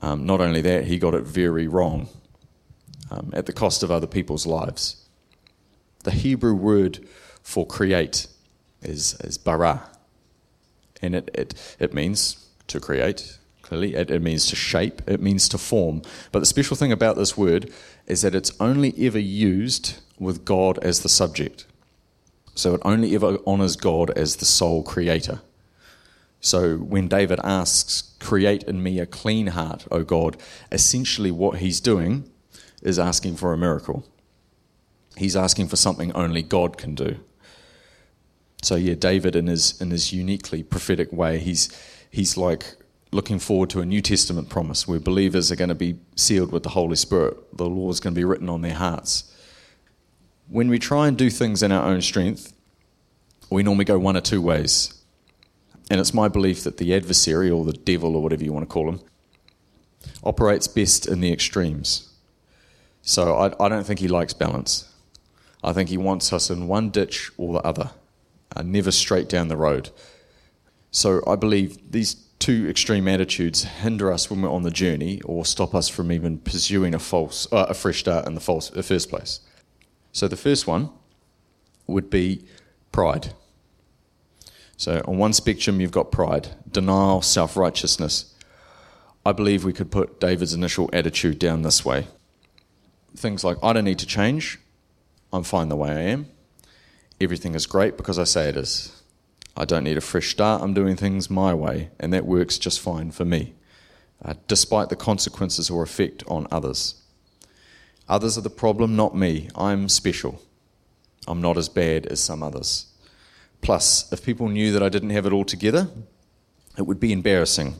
Um, 0.00 0.26
not 0.26 0.40
only 0.40 0.62
that, 0.62 0.84
he 0.84 0.98
got 0.98 1.14
it 1.14 1.24
very 1.24 1.68
wrong 1.68 2.08
um, 3.10 3.30
at 3.32 3.46
the 3.46 3.52
cost 3.52 3.82
of 3.82 3.90
other 3.90 4.06
people's 4.06 4.46
lives. 4.46 4.96
The 6.04 6.10
Hebrew 6.10 6.54
word 6.54 7.06
for 7.42 7.66
create 7.66 8.26
is, 8.82 9.16
is 9.20 9.36
bara, 9.36 9.82
and 11.02 11.14
it, 11.14 11.30
it, 11.34 11.76
it 11.78 11.92
means 11.92 12.48
to 12.68 12.80
create, 12.80 13.38
clearly. 13.62 13.94
It, 13.94 14.10
it 14.10 14.22
means 14.22 14.46
to 14.46 14.56
shape, 14.56 15.02
it 15.06 15.20
means 15.20 15.48
to 15.50 15.58
form. 15.58 16.02
But 16.32 16.40
the 16.40 16.46
special 16.46 16.76
thing 16.76 16.92
about 16.92 17.16
this 17.16 17.36
word 17.36 17.70
is 18.06 18.22
that 18.22 18.34
it's 18.34 18.52
only 18.58 18.94
ever 18.98 19.18
used 19.18 20.00
with 20.18 20.44
God 20.44 20.78
as 20.78 21.00
the 21.00 21.08
subject. 21.08 21.66
So 22.54 22.74
it 22.74 22.82
only 22.84 23.14
ever 23.14 23.38
honours 23.46 23.76
God 23.76 24.10
as 24.10 24.36
the 24.36 24.44
sole 24.44 24.82
creator. 24.82 25.40
So 26.40 26.76
when 26.76 27.08
David 27.08 27.38
asks, 27.44 28.14
Create 28.18 28.62
in 28.64 28.82
me 28.82 28.98
a 28.98 29.06
clean 29.06 29.48
heart, 29.48 29.86
O 29.90 30.04
God, 30.04 30.36
essentially 30.70 31.30
what 31.30 31.58
he's 31.58 31.80
doing 31.80 32.30
is 32.82 32.98
asking 32.98 33.36
for 33.36 33.52
a 33.52 33.58
miracle. 33.58 34.06
He's 35.16 35.36
asking 35.36 35.68
for 35.68 35.76
something 35.76 36.12
only 36.12 36.42
God 36.42 36.76
can 36.76 36.94
do. 36.94 37.16
So 38.62 38.76
yeah, 38.76 38.94
David 38.94 39.36
in 39.36 39.46
his 39.46 39.80
in 39.80 39.90
his 39.90 40.12
uniquely 40.12 40.62
prophetic 40.62 41.12
way, 41.12 41.38
he's 41.38 41.70
he's 42.10 42.36
like 42.36 42.76
looking 43.12 43.38
forward 43.38 43.70
to 43.70 43.80
a 43.80 43.86
New 43.86 44.00
Testament 44.00 44.48
promise 44.48 44.86
where 44.86 45.00
believers 45.00 45.50
are 45.50 45.56
going 45.56 45.68
to 45.68 45.74
be 45.74 45.98
sealed 46.14 46.52
with 46.52 46.62
the 46.62 46.68
Holy 46.70 46.96
Spirit. 46.96 47.56
The 47.56 47.66
law 47.68 47.90
is 47.90 48.00
going 48.00 48.14
to 48.14 48.18
be 48.18 48.24
written 48.24 48.48
on 48.48 48.60
their 48.60 48.74
hearts. 48.74 49.34
When 50.48 50.68
we 50.68 50.78
try 50.78 51.08
and 51.08 51.16
do 51.16 51.30
things 51.30 51.62
in 51.62 51.72
our 51.72 51.88
own 51.88 52.02
strength, 52.02 52.52
we 53.50 53.62
normally 53.62 53.84
go 53.84 53.98
one 53.98 54.16
or 54.16 54.20
two 54.20 54.42
ways. 54.42 54.99
And 55.90 56.00
it's 56.00 56.14
my 56.14 56.28
belief 56.28 56.62
that 56.62 56.76
the 56.76 56.94
adversary, 56.94 57.50
or 57.50 57.64
the 57.64 57.72
devil, 57.72 58.14
or 58.16 58.22
whatever 58.22 58.44
you 58.44 58.52
want 58.52 58.62
to 58.62 58.72
call 58.72 58.88
him, 58.88 59.00
operates 60.22 60.68
best 60.68 61.06
in 61.06 61.20
the 61.20 61.32
extremes. 61.32 62.14
So 63.02 63.34
I, 63.34 63.64
I 63.64 63.68
don't 63.68 63.84
think 63.84 63.98
he 63.98 64.08
likes 64.08 64.32
balance. 64.32 64.90
I 65.64 65.72
think 65.72 65.88
he 65.88 65.98
wants 65.98 66.32
us 66.32 66.48
in 66.48 66.68
one 66.68 66.90
ditch 66.90 67.30
or 67.36 67.54
the 67.54 67.60
other 67.60 67.90
uh, 68.54 68.62
never 68.62 68.90
straight 68.90 69.28
down 69.28 69.48
the 69.48 69.56
road. 69.56 69.90
So 70.90 71.22
I 71.26 71.36
believe 71.36 71.92
these 71.92 72.14
two 72.38 72.68
extreme 72.68 73.06
attitudes 73.06 73.64
hinder 73.64 74.12
us 74.12 74.30
when 74.30 74.42
we're 74.42 74.50
on 74.50 74.62
the 74.62 74.70
journey 74.70 75.20
or 75.22 75.44
stop 75.44 75.74
us 75.74 75.88
from 75.88 76.10
even 76.10 76.38
pursuing 76.38 76.94
a 76.94 76.98
false 76.98 77.46
uh, 77.52 77.66
a 77.68 77.74
fresh 77.74 78.00
start 78.00 78.26
in 78.26 78.34
the 78.34 78.40
false 78.40 78.70
the 78.70 78.82
first 78.82 79.10
place. 79.10 79.40
So 80.12 80.26
the 80.26 80.36
first 80.36 80.66
one 80.66 80.90
would 81.86 82.10
be 82.10 82.44
pride. 82.92 83.34
So 84.80 85.02
on 85.06 85.18
one 85.18 85.34
spectrum 85.34 85.80
you've 85.80 85.90
got 85.90 86.10
pride, 86.10 86.48
denial, 86.70 87.20
self-righteousness. 87.20 88.34
I 89.26 89.32
believe 89.32 89.62
we 89.62 89.74
could 89.74 89.90
put 89.90 90.18
David's 90.18 90.54
initial 90.54 90.88
attitude 90.92 91.38
down 91.38 91.62
this 91.62 91.84
way. 91.84 92.06
Things 93.14 93.44
like 93.44 93.58
I 93.62 93.74
don't 93.74 93.84
need 93.84 93.98
to 93.98 94.06
change. 94.06 94.58
I'm 95.32 95.42
fine 95.42 95.68
the 95.68 95.76
way 95.76 95.90
I 95.90 96.00
am 96.14 96.26
everything 97.20 97.54
is 97.54 97.66
great 97.66 97.96
because 97.96 98.18
I 98.18 98.24
say 98.24 98.48
it 98.48 98.56
is. 98.56 98.96
I 99.56 99.64
don't 99.64 99.84
need 99.84 99.98
a 99.98 100.00
fresh 100.00 100.30
start. 100.30 100.62
I'm 100.62 100.74
doing 100.74 100.96
things 100.96 101.28
my 101.28 101.52
way, 101.52 101.90
and 101.98 102.12
that 102.12 102.24
works 102.24 102.58
just 102.58 102.80
fine 102.80 103.10
for 103.10 103.24
me, 103.24 103.54
uh, 104.24 104.34
despite 104.48 104.88
the 104.88 104.96
consequences 104.96 105.68
or 105.68 105.82
effect 105.82 106.24
on 106.28 106.46
others. 106.50 107.02
Others 108.08 108.38
are 108.38 108.42
the 108.42 108.50
problem, 108.50 108.96
not 108.96 109.14
me. 109.14 109.50
I'm 109.54 109.88
special. 109.88 110.40
I'm 111.28 111.42
not 111.42 111.58
as 111.58 111.68
bad 111.68 112.06
as 112.06 112.20
some 112.20 112.42
others. 112.42 112.86
Plus, 113.60 114.10
if 114.12 114.24
people 114.24 114.48
knew 114.48 114.72
that 114.72 114.82
I 114.82 114.88
didn't 114.88 115.10
have 115.10 115.26
it 115.26 115.32
all 115.32 115.44
together, 115.44 115.88
it 116.78 116.82
would 116.82 117.00
be 117.00 117.12
embarrassing, 117.12 117.74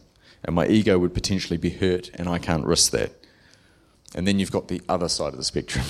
and 0.45 0.55
my 0.55 0.67
ego 0.67 0.99
would 0.99 1.15
potentially 1.15 1.57
be 1.57 1.71
hurt, 1.71 2.11
and 2.15 2.29
I 2.29 2.39
can't 2.39 2.65
risk 2.65 2.93
that. 2.93 3.13
And 4.15 4.27
then 4.27 4.39
you've 4.39 4.51
got 4.51 4.69
the 4.69 4.83
other 4.89 5.09
side 5.09 5.33
of 5.33 5.37
the 5.37 5.45
spectrum 5.45 5.85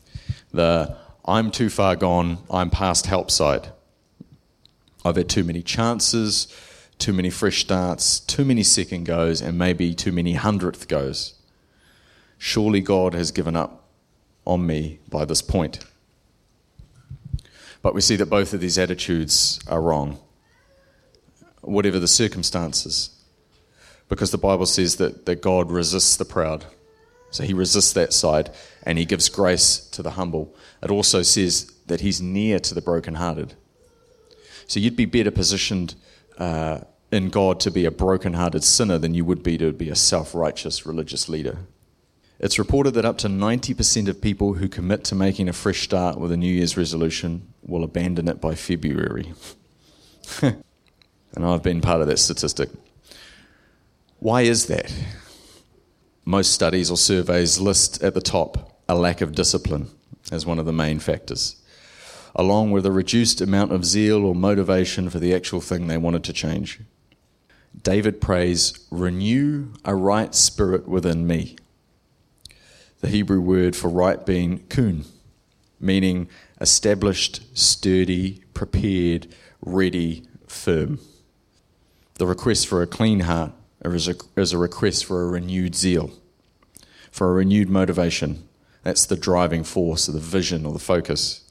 the 0.52 0.96
I'm 1.24 1.50
too 1.50 1.70
far 1.70 1.96
gone, 1.96 2.38
I'm 2.50 2.70
past 2.70 3.06
help 3.06 3.30
side. 3.30 3.68
I've 5.04 5.16
had 5.16 5.28
too 5.28 5.44
many 5.44 5.62
chances, 5.62 6.48
too 6.98 7.12
many 7.12 7.30
fresh 7.30 7.60
starts, 7.60 8.20
too 8.20 8.44
many 8.44 8.62
second 8.62 9.04
goes, 9.04 9.40
and 9.40 9.58
maybe 9.58 9.94
too 9.94 10.12
many 10.12 10.34
hundredth 10.34 10.88
goes. 10.88 11.34
Surely 12.38 12.80
God 12.80 13.14
has 13.14 13.30
given 13.30 13.54
up 13.54 13.88
on 14.44 14.66
me 14.66 14.98
by 15.08 15.24
this 15.24 15.42
point. 15.42 15.84
But 17.82 17.94
we 17.94 18.00
see 18.00 18.16
that 18.16 18.26
both 18.26 18.52
of 18.52 18.60
these 18.60 18.78
attitudes 18.78 19.60
are 19.66 19.80
wrong, 19.80 20.18
whatever 21.62 21.98
the 21.98 22.08
circumstances, 22.08 23.10
because 24.08 24.30
the 24.30 24.38
Bible 24.38 24.66
says 24.66 24.96
that, 24.96 25.26
that 25.26 25.40
God 25.40 25.70
resists 25.70 26.16
the 26.16 26.24
proud. 26.24 26.66
So 27.30 27.44
he 27.44 27.54
resists 27.54 27.92
that 27.92 28.12
side 28.12 28.50
and 28.82 28.98
he 28.98 29.04
gives 29.04 29.28
grace 29.28 29.78
to 29.90 30.02
the 30.02 30.10
humble. 30.10 30.54
It 30.82 30.90
also 30.90 31.22
says 31.22 31.72
that 31.86 32.00
he's 32.00 32.20
near 32.20 32.58
to 32.58 32.74
the 32.74 32.82
brokenhearted. 32.82 33.54
So 34.66 34.80
you'd 34.80 34.96
be 34.96 35.04
better 35.04 35.30
positioned 35.30 35.94
uh, 36.38 36.80
in 37.12 37.28
God 37.28 37.60
to 37.60 37.70
be 37.70 37.84
a 37.84 37.90
brokenhearted 37.90 38.64
sinner 38.64 38.98
than 38.98 39.14
you 39.14 39.24
would 39.24 39.42
be 39.42 39.58
to 39.58 39.72
be 39.72 39.90
a 39.90 39.96
self 39.96 40.34
righteous 40.34 40.86
religious 40.86 41.28
leader. 41.28 41.58
It's 42.40 42.58
reported 42.58 42.92
that 42.92 43.04
up 43.04 43.18
to 43.18 43.28
90% 43.28 44.08
of 44.08 44.22
people 44.22 44.54
who 44.54 44.66
commit 44.66 45.04
to 45.04 45.14
making 45.14 45.50
a 45.50 45.52
fresh 45.52 45.82
start 45.82 46.18
with 46.18 46.32
a 46.32 46.38
New 46.38 46.50
Year's 46.50 46.74
resolution 46.74 47.52
will 47.62 47.84
abandon 47.84 48.28
it 48.28 48.40
by 48.40 48.54
February. 48.54 49.34
and 50.42 50.64
I've 51.36 51.62
been 51.62 51.82
part 51.82 52.00
of 52.00 52.06
that 52.06 52.18
statistic. 52.18 52.70
Why 54.20 54.40
is 54.42 54.66
that? 54.66 54.90
Most 56.24 56.52
studies 56.52 56.90
or 56.90 56.96
surveys 56.96 57.60
list 57.60 58.02
at 58.02 58.14
the 58.14 58.22
top 58.22 58.78
a 58.88 58.94
lack 58.94 59.20
of 59.20 59.34
discipline 59.34 59.90
as 60.32 60.46
one 60.46 60.58
of 60.58 60.64
the 60.64 60.72
main 60.72 60.98
factors, 60.98 61.56
along 62.34 62.70
with 62.70 62.86
a 62.86 62.90
reduced 62.90 63.42
amount 63.42 63.70
of 63.70 63.84
zeal 63.84 64.24
or 64.24 64.34
motivation 64.34 65.10
for 65.10 65.18
the 65.18 65.34
actual 65.34 65.60
thing 65.60 65.86
they 65.88 65.98
wanted 65.98 66.24
to 66.24 66.32
change. 66.32 66.80
David 67.82 68.18
prays, 68.18 68.86
Renew 68.90 69.74
a 69.84 69.94
right 69.94 70.34
spirit 70.34 70.88
within 70.88 71.26
me 71.26 71.56
the 73.00 73.08
Hebrew 73.08 73.40
word 73.40 73.74
for 73.74 73.88
right 73.88 74.24
being 74.24 74.66
kun, 74.68 75.04
meaning 75.78 76.28
established, 76.60 77.40
sturdy, 77.56 78.42
prepared, 78.54 79.26
ready, 79.62 80.24
firm. 80.46 80.98
The 82.14 82.26
request 82.26 82.66
for 82.66 82.82
a 82.82 82.86
clean 82.86 83.20
heart 83.20 83.52
is 83.82 84.08
a, 84.08 84.14
is 84.36 84.52
a 84.52 84.58
request 84.58 85.06
for 85.06 85.22
a 85.22 85.28
renewed 85.28 85.74
zeal, 85.74 86.10
for 87.10 87.30
a 87.30 87.34
renewed 87.34 87.70
motivation. 87.70 88.46
That's 88.82 89.06
the 89.06 89.16
driving 89.16 89.64
force, 89.64 90.08
or 90.08 90.12
the 90.12 90.18
vision, 90.18 90.66
or 90.66 90.72
the 90.72 90.78
focus. 90.78 91.44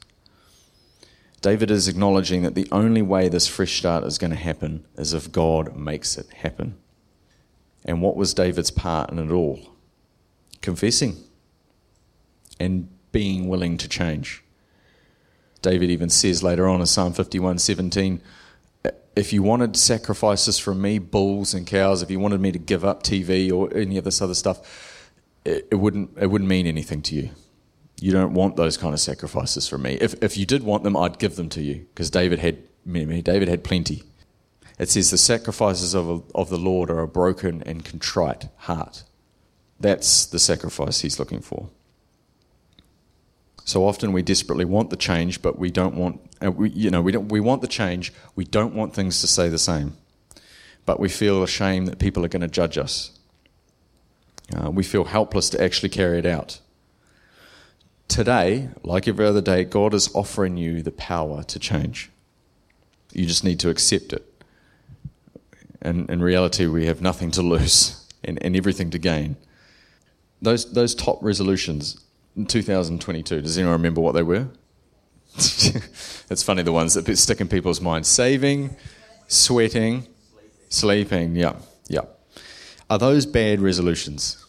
David 1.40 1.70
is 1.70 1.88
acknowledging 1.88 2.42
that 2.42 2.54
the 2.54 2.68
only 2.70 3.02
way 3.02 3.28
this 3.28 3.46
fresh 3.46 3.78
start 3.78 4.04
is 4.04 4.18
going 4.18 4.30
to 4.30 4.36
happen 4.36 4.84
is 4.96 5.14
if 5.14 5.32
God 5.32 5.74
makes 5.74 6.18
it 6.18 6.30
happen. 6.30 6.76
And 7.84 8.02
what 8.02 8.14
was 8.14 8.34
David's 8.34 8.70
part 8.70 9.10
in 9.10 9.18
it 9.18 9.32
all? 9.32 9.74
Confessing 10.60 11.16
and 12.60 12.88
being 13.10 13.48
willing 13.48 13.76
to 13.78 13.88
change. 13.88 14.44
David 15.62 15.90
even 15.90 16.08
says 16.08 16.42
later 16.42 16.68
on 16.68 16.80
in 16.80 16.86
Psalm 16.86 17.12
51 17.12 17.58
17, 17.58 18.22
if 19.16 19.32
you 19.32 19.42
wanted 19.42 19.76
sacrifices 19.76 20.58
from 20.58 20.80
me, 20.80 20.98
bulls 20.98 21.52
and 21.52 21.66
cows, 21.66 22.02
if 22.02 22.10
you 22.10 22.20
wanted 22.20 22.40
me 22.40 22.52
to 22.52 22.58
give 22.58 22.84
up 22.84 23.02
TV 23.02 23.52
or 23.52 23.74
any 23.76 23.96
of 23.96 24.04
this 24.04 24.22
other 24.22 24.34
stuff, 24.34 25.10
it, 25.44 25.68
it 25.70 25.74
wouldn't, 25.74 26.10
it 26.18 26.28
wouldn't 26.28 26.48
mean 26.48 26.66
anything 26.66 27.02
to 27.02 27.14
you. 27.14 27.30
You 28.00 28.12
don't 28.12 28.32
want 28.32 28.56
those 28.56 28.76
kind 28.76 28.94
of 28.94 29.00
sacrifices 29.00 29.68
from 29.68 29.82
me. 29.82 29.98
If, 30.00 30.22
if 30.22 30.38
you 30.38 30.46
did 30.46 30.62
want 30.62 30.84
them, 30.84 30.96
I'd 30.96 31.18
give 31.18 31.36
them 31.36 31.48
to 31.50 31.60
you 31.60 31.86
because 31.92 32.08
David 32.08 32.38
had 32.38 32.62
many. 32.84 33.20
David 33.20 33.48
had 33.48 33.64
plenty. 33.64 34.04
It 34.78 34.88
says 34.88 35.10
the 35.10 35.18
sacrifices 35.18 35.94
of, 35.94 36.24
of 36.34 36.48
the 36.48 36.56
Lord 36.56 36.88
are 36.88 37.00
a 37.00 37.08
broken 37.08 37.62
and 37.64 37.84
contrite 37.84 38.48
heart. 38.56 39.04
That's 39.78 40.24
the 40.24 40.38
sacrifice 40.38 41.00
he's 41.00 41.18
looking 41.18 41.40
for. 41.40 41.68
So 43.70 43.86
often 43.86 44.10
we 44.10 44.22
desperately 44.22 44.64
want 44.64 44.90
the 44.90 44.96
change, 44.96 45.42
but 45.42 45.56
we 45.56 45.70
don't 45.70 45.94
want, 45.94 46.20
uh, 46.44 46.50
we, 46.50 46.70
you 46.70 46.90
know, 46.90 47.00
we, 47.00 47.12
don't, 47.12 47.28
we 47.28 47.38
want 47.38 47.62
the 47.62 47.68
change. 47.68 48.12
We 48.34 48.42
don't 48.44 48.74
want 48.74 48.94
things 48.94 49.20
to 49.20 49.28
stay 49.28 49.48
the 49.48 49.58
same. 49.58 49.96
But 50.86 50.98
we 50.98 51.08
feel 51.08 51.44
ashamed 51.44 51.86
that 51.86 52.00
people 52.00 52.24
are 52.24 52.28
going 52.28 52.42
to 52.42 52.48
judge 52.48 52.76
us. 52.76 53.16
Uh, 54.52 54.72
we 54.72 54.82
feel 54.82 55.04
helpless 55.04 55.48
to 55.50 55.62
actually 55.62 55.88
carry 55.88 56.18
it 56.18 56.26
out. 56.26 56.58
Today, 58.08 58.70
like 58.82 59.06
every 59.06 59.24
other 59.24 59.40
day, 59.40 59.62
God 59.62 59.94
is 59.94 60.12
offering 60.16 60.56
you 60.56 60.82
the 60.82 60.90
power 60.90 61.44
to 61.44 61.58
change. 61.60 62.10
You 63.12 63.24
just 63.24 63.44
need 63.44 63.60
to 63.60 63.70
accept 63.70 64.12
it. 64.12 64.42
And 65.80 66.10
in 66.10 66.20
reality, 66.20 66.66
we 66.66 66.86
have 66.86 67.00
nothing 67.00 67.30
to 67.30 67.42
lose 67.42 68.04
and, 68.24 68.42
and 68.42 68.56
everything 68.56 68.90
to 68.90 68.98
gain. 68.98 69.36
Those, 70.42 70.72
those 70.72 70.92
top 70.92 71.22
resolutions 71.22 72.04
in 72.36 72.46
2022. 72.46 73.40
Does 73.42 73.58
anyone 73.58 73.72
remember 73.72 74.00
what 74.00 74.12
they 74.12 74.22
were? 74.22 74.48
it's 75.36 76.42
funny 76.42 76.62
the 76.62 76.72
ones 76.72 76.94
that 76.94 77.16
stick 77.16 77.40
in 77.40 77.48
people's 77.48 77.80
minds: 77.80 78.08
saving, 78.08 78.76
sweating, 79.28 80.06
sleeping. 80.68 81.36
Yeah, 81.36 81.56
yeah. 81.88 82.02
Are 82.88 82.98
those 82.98 83.26
bad 83.26 83.60
resolutions? 83.60 84.44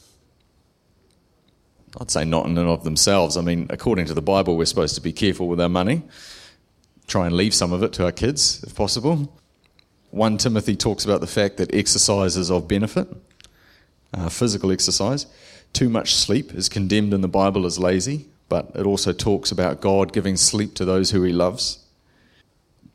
I'd 1.99 2.09
say 2.09 2.25
not 2.25 2.45
in 2.45 2.57
and 2.57 2.69
of 2.69 2.83
themselves. 2.83 3.37
I 3.37 3.41
mean, 3.41 3.67
according 3.69 4.05
to 4.05 4.13
the 4.13 4.21
Bible, 4.21 4.57
we're 4.57 4.65
supposed 4.65 4.95
to 4.95 5.01
be 5.01 5.11
careful 5.11 5.47
with 5.47 5.59
our 5.59 5.69
money, 5.69 6.03
try 7.07 7.27
and 7.27 7.35
leave 7.35 7.53
some 7.53 7.73
of 7.73 7.83
it 7.83 7.91
to 7.93 8.05
our 8.05 8.11
kids 8.11 8.63
if 8.63 8.75
possible. 8.75 9.37
1 10.11 10.37
Timothy 10.37 10.75
talks 10.75 11.05
about 11.05 11.21
the 11.21 11.27
fact 11.27 11.57
that 11.57 11.73
exercise 11.73 12.37
is 12.37 12.49
of 12.49 12.67
benefit, 12.67 13.07
uh, 14.13 14.29
physical 14.29 14.71
exercise. 14.71 15.25
Too 15.73 15.89
much 15.89 16.13
sleep 16.13 16.53
is 16.53 16.69
condemned 16.69 17.13
in 17.13 17.21
the 17.21 17.27
Bible 17.27 17.65
as 17.65 17.79
lazy, 17.79 18.27
but 18.49 18.71
it 18.75 18.85
also 18.85 19.13
talks 19.13 19.51
about 19.51 19.81
God 19.81 20.13
giving 20.13 20.35
sleep 20.35 20.73
to 20.75 20.85
those 20.85 21.11
who 21.11 21.23
he 21.23 21.31
loves. 21.31 21.79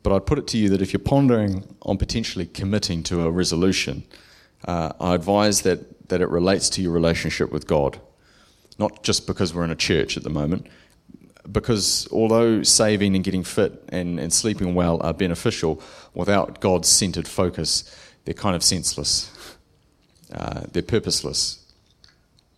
But 0.03 0.15
I'd 0.15 0.25
put 0.25 0.39
it 0.39 0.47
to 0.47 0.57
you 0.57 0.69
that 0.69 0.81
if 0.81 0.93
you're 0.93 0.99
pondering 0.99 1.75
on 1.81 1.97
potentially 1.97 2.45
committing 2.45 3.03
to 3.03 3.23
a 3.23 3.31
resolution, 3.31 4.03
uh, 4.65 4.93
I 4.99 5.15
advise 5.15 5.63
that, 5.63 6.09
that 6.09 6.21
it 6.21 6.29
relates 6.29 6.69
to 6.71 6.81
your 6.81 6.91
relationship 6.91 7.51
with 7.51 7.67
God. 7.67 7.99
Not 8.77 9.03
just 9.03 9.25
because 9.25 9.53
we're 9.53 9.65
in 9.65 9.71
a 9.71 9.75
church 9.75 10.15
at 10.15 10.23
the 10.23 10.29
moment, 10.29 10.67
because 11.51 12.07
although 12.11 12.61
saving 12.63 13.15
and 13.15 13.23
getting 13.23 13.43
fit 13.43 13.83
and, 13.89 14.19
and 14.19 14.31
sleeping 14.31 14.75
well 14.75 15.01
are 15.01 15.13
beneficial, 15.13 15.81
without 16.13 16.59
God's 16.59 16.87
centered 16.87 17.27
focus, 17.27 17.83
they're 18.25 18.33
kind 18.33 18.55
of 18.55 18.63
senseless. 18.63 19.31
Uh, 20.31 20.61
they're 20.71 20.83
purposeless. 20.83 21.66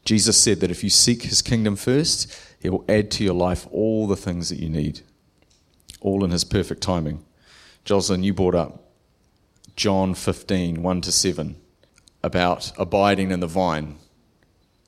Jesus 0.06 0.42
said 0.42 0.60
that 0.60 0.72
if 0.72 0.84
you 0.84 0.90
seek 0.90 1.24
his 1.24 1.42
kingdom 1.42 1.76
first, 1.76 2.34
he 2.60 2.70
will 2.70 2.86
add 2.90 3.12
to 3.12 3.24
your 3.24 3.34
life 3.34 3.68
all 3.72 4.08
the 4.08 4.16
things 4.16 4.50
that 4.50 4.60
you 4.60 4.70
need, 4.70 5.02
all 6.02 6.24
in 6.24 6.32
his 6.32 6.44
perfect 6.44 6.82
timing. 6.82 7.24
Jocelyn, 7.86 8.24
you 8.24 8.34
brought 8.34 8.56
up 8.56 8.92
John 9.76 10.14
15, 10.14 10.82
1 10.84 11.02
to 11.02 11.12
7, 11.12 11.56
about 12.24 12.72
abiding 12.78 13.32
in 13.32 13.40
the 13.40 13.48
vine. 13.48 13.98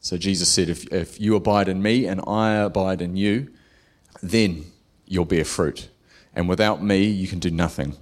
So 0.02 0.17
Jesus 0.17 0.50
said, 0.50 0.67
if, 0.69 0.91
if 0.91 1.19
you 1.19 1.36
abide 1.36 1.69
in 1.69 1.82
me 1.82 2.08
and 2.08 2.21
I 2.28 2.56
abide 2.56 3.02
in 3.02 3.15
you, 3.15 3.50
then 4.21 4.65
you'll 5.06 5.26
bear 5.26 5.45
fruit. 5.45 5.89
And 6.34 6.50
without 6.50 6.84
me, 6.84 7.04
you 7.06 7.28
can 7.28 7.39
do 7.39 7.52
nothing. 7.52 7.95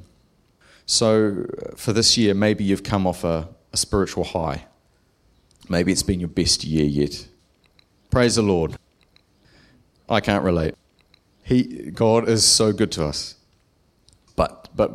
So 0.85 1.45
uh, 1.45 1.75
for 1.75 1.93
this 1.93 2.17
year, 2.17 2.33
maybe 2.33 2.63
you've 2.63 2.83
come 2.83 3.05
off 3.05 3.23
a, 3.23 3.49
a 3.73 3.77
spiritual 3.77 4.23
high. 4.23 4.65
Maybe 5.69 5.91
it's 5.91 6.03
been 6.03 6.19
your 6.19 6.29
best 6.29 6.63
year 6.63 6.85
yet. 6.85 7.27
Praise 8.09 8.35
the 8.35 8.41
Lord. 8.41 8.75
I 10.09 10.19
can't 10.19 10.43
relate. 10.43 10.73
He, 11.43 11.91
God 11.91 12.27
is 12.27 12.43
so 12.43 12.73
good 12.73 12.91
to 12.93 13.05
us. 13.05 13.35
But, 14.35 14.67
but 14.75 14.91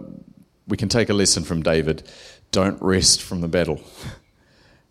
we 0.67 0.77
can 0.77 0.89
take 0.89 1.09
a 1.09 1.15
lesson 1.15 1.45
from 1.45 1.63
David. 1.63 2.03
Don't 2.51 2.81
rest 2.83 3.23
from 3.23 3.41
the 3.41 3.49
battle. 3.49 3.81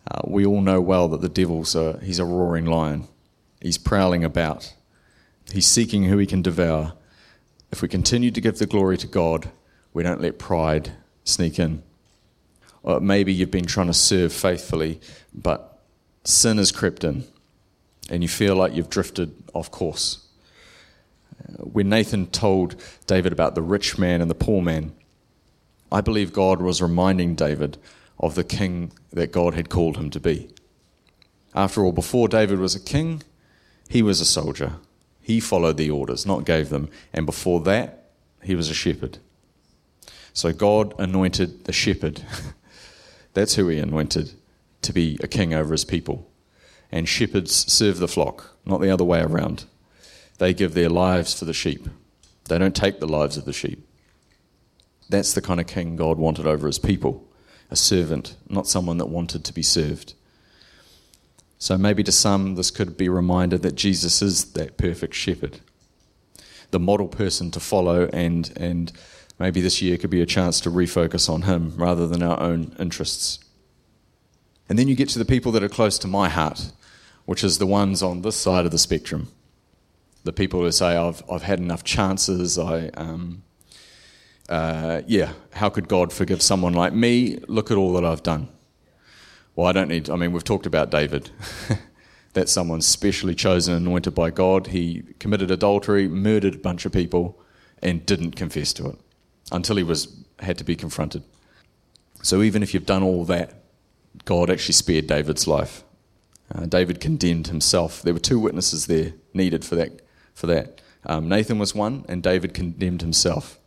Uh, 0.06 0.20
we 0.26 0.44
all 0.44 0.60
know 0.60 0.82
well 0.82 1.08
that 1.08 1.22
the 1.22 1.30
devil's 1.30 1.74
a, 1.74 1.98
he's 2.02 2.18
a 2.18 2.24
roaring 2.26 2.66
lion. 2.66 3.08
He's 3.62 3.78
prowling 3.78 4.22
about. 4.22 4.74
He's 5.50 5.66
seeking 5.66 6.04
who 6.04 6.18
he 6.18 6.26
can 6.26 6.42
devour. 6.42 6.92
If 7.72 7.80
we 7.80 7.88
continue 7.88 8.30
to 8.30 8.40
give 8.42 8.58
the 8.58 8.66
glory 8.66 8.98
to 8.98 9.06
God, 9.06 9.50
we 9.94 10.02
don't 10.02 10.20
let 10.20 10.38
pride 10.38 10.92
sneak 11.24 11.58
in. 11.58 11.82
Or 12.82 13.00
maybe 13.00 13.32
you've 13.32 13.50
been 13.50 13.64
trying 13.64 13.86
to 13.86 13.94
serve 13.94 14.30
faithfully, 14.34 15.00
but 15.32 15.73
sin 16.24 16.58
has 16.58 16.72
crept 16.72 17.04
in 17.04 17.24
and 18.10 18.22
you 18.22 18.28
feel 18.28 18.56
like 18.56 18.74
you've 18.74 18.90
drifted 18.90 19.34
off 19.54 19.70
course. 19.70 20.26
When 21.58 21.88
Nathan 21.88 22.26
told 22.28 22.76
David 23.06 23.32
about 23.32 23.54
the 23.54 23.62
rich 23.62 23.98
man 23.98 24.20
and 24.20 24.30
the 24.30 24.34
poor 24.34 24.62
man, 24.62 24.92
I 25.90 26.00
believe 26.00 26.32
God 26.32 26.60
was 26.60 26.82
reminding 26.82 27.34
David 27.34 27.78
of 28.18 28.34
the 28.34 28.44
king 28.44 28.92
that 29.12 29.32
God 29.32 29.54
had 29.54 29.68
called 29.68 29.96
him 29.96 30.10
to 30.10 30.20
be. 30.20 30.50
After 31.54 31.84
all, 31.84 31.92
before 31.92 32.28
David 32.28 32.58
was 32.58 32.74
a 32.74 32.80
king, 32.80 33.22
he 33.88 34.02
was 34.02 34.20
a 34.20 34.24
soldier. 34.24 34.74
He 35.20 35.40
followed 35.40 35.76
the 35.76 35.90
orders, 35.90 36.26
not 36.26 36.44
gave 36.44 36.68
them. 36.68 36.88
And 37.12 37.26
before 37.26 37.60
that, 37.60 38.10
he 38.42 38.54
was 38.54 38.70
a 38.70 38.74
shepherd. 38.74 39.18
So 40.32 40.52
God 40.52 40.94
anointed 40.98 41.64
the 41.64 41.72
shepherd 41.72 42.22
That's 43.34 43.56
who 43.56 43.68
he 43.68 43.78
anointed 43.78 44.32
to 44.84 44.92
be 44.92 45.18
a 45.22 45.28
king 45.28 45.52
over 45.52 45.72
his 45.72 45.84
people. 45.84 46.30
And 46.92 47.08
shepherds 47.08 47.72
serve 47.72 47.98
the 47.98 48.08
flock, 48.08 48.56
not 48.64 48.80
the 48.80 48.90
other 48.90 49.04
way 49.04 49.20
around. 49.20 49.64
They 50.38 50.54
give 50.54 50.74
their 50.74 50.88
lives 50.88 51.38
for 51.38 51.44
the 51.44 51.52
sheep, 51.52 51.88
they 52.44 52.58
don't 52.58 52.76
take 52.76 53.00
the 53.00 53.08
lives 53.08 53.36
of 53.36 53.44
the 53.44 53.52
sheep. 53.52 53.86
That's 55.08 55.34
the 55.34 55.42
kind 55.42 55.60
of 55.60 55.66
king 55.66 55.96
God 55.96 56.18
wanted 56.18 56.46
over 56.46 56.66
his 56.66 56.78
people 56.78 57.28
a 57.70 57.76
servant, 57.76 58.36
not 58.48 58.66
someone 58.66 58.98
that 58.98 59.06
wanted 59.06 59.44
to 59.44 59.52
be 59.52 59.62
served. 59.62 60.14
So 61.58 61.78
maybe 61.78 62.02
to 62.04 62.12
some, 62.12 62.56
this 62.56 62.70
could 62.70 62.96
be 62.96 63.06
a 63.06 63.10
reminder 63.10 63.58
that 63.58 63.74
Jesus 63.74 64.20
is 64.22 64.52
that 64.52 64.76
perfect 64.76 65.14
shepherd, 65.14 65.60
the 66.70 66.78
model 66.78 67.08
person 67.08 67.50
to 67.52 67.60
follow, 67.60 68.08
and, 68.12 68.52
and 68.56 68.92
maybe 69.38 69.60
this 69.60 69.80
year 69.80 69.96
could 69.96 70.10
be 70.10 70.22
a 70.22 70.26
chance 70.26 70.60
to 70.60 70.70
refocus 70.70 71.28
on 71.28 71.42
him 71.42 71.74
rather 71.76 72.06
than 72.06 72.22
our 72.22 72.40
own 72.40 72.74
interests. 72.78 73.43
And 74.68 74.78
then 74.78 74.88
you 74.88 74.94
get 74.94 75.08
to 75.10 75.18
the 75.18 75.24
people 75.24 75.52
that 75.52 75.62
are 75.62 75.68
close 75.68 75.98
to 75.98 76.08
my 76.08 76.28
heart, 76.28 76.72
which 77.26 77.44
is 77.44 77.58
the 77.58 77.66
ones 77.66 78.02
on 78.02 78.22
this 78.22 78.36
side 78.36 78.64
of 78.64 78.70
the 78.70 78.78
spectrum. 78.78 79.28
The 80.24 80.32
people 80.32 80.60
who 80.60 80.72
say, 80.72 80.96
I've, 80.96 81.22
I've 81.30 81.42
had 81.42 81.58
enough 81.58 81.84
chances, 81.84 82.58
I, 82.58 82.88
um, 82.88 83.42
uh, 84.48 85.02
yeah, 85.06 85.32
how 85.52 85.68
could 85.68 85.88
God 85.88 86.12
forgive 86.12 86.40
someone 86.40 86.72
like 86.72 86.94
me? 86.94 87.38
Look 87.46 87.70
at 87.70 87.76
all 87.76 87.92
that 87.94 88.04
I've 88.04 88.22
done. 88.22 88.48
Well, 89.54 89.66
I 89.66 89.72
don't 89.72 89.88
need, 89.88 90.10
I 90.10 90.16
mean, 90.16 90.32
we've 90.32 90.44
talked 90.44 90.66
about 90.66 90.90
David. 90.90 91.30
That's 92.32 92.50
someone 92.50 92.80
specially 92.80 93.34
chosen 93.34 93.74
and 93.74 93.86
anointed 93.86 94.14
by 94.14 94.30
God. 94.30 94.68
He 94.68 95.04
committed 95.20 95.50
adultery, 95.50 96.08
murdered 96.08 96.56
a 96.56 96.58
bunch 96.58 96.84
of 96.84 96.92
people, 96.92 97.38
and 97.80 98.04
didn't 98.04 98.32
confess 98.32 98.72
to 98.74 98.88
it 98.88 98.98
until 99.52 99.76
he 99.76 99.82
was 99.82 100.24
had 100.40 100.58
to 100.58 100.64
be 100.64 100.74
confronted. 100.74 101.22
So 102.22 102.42
even 102.42 102.62
if 102.62 102.74
you've 102.74 102.86
done 102.86 103.02
all 103.02 103.24
that, 103.26 103.63
God 104.24 104.50
actually 104.50 104.74
spared 104.74 105.06
David's 105.06 105.46
life. 105.46 105.84
Uh, 106.54 106.66
David 106.66 107.00
condemned 107.00 107.48
himself. 107.48 108.02
There 108.02 108.12
were 108.12 108.20
two 108.20 108.38
witnesses 108.38 108.86
there 108.86 109.12
needed 109.32 109.64
for 109.64 109.76
that. 109.76 110.00
For 110.34 110.48
that, 110.48 110.80
um, 111.06 111.28
Nathan 111.28 111.60
was 111.60 111.76
one, 111.76 112.04
and 112.08 112.20
David 112.20 112.54
condemned 112.54 113.02
himself. 113.02 113.60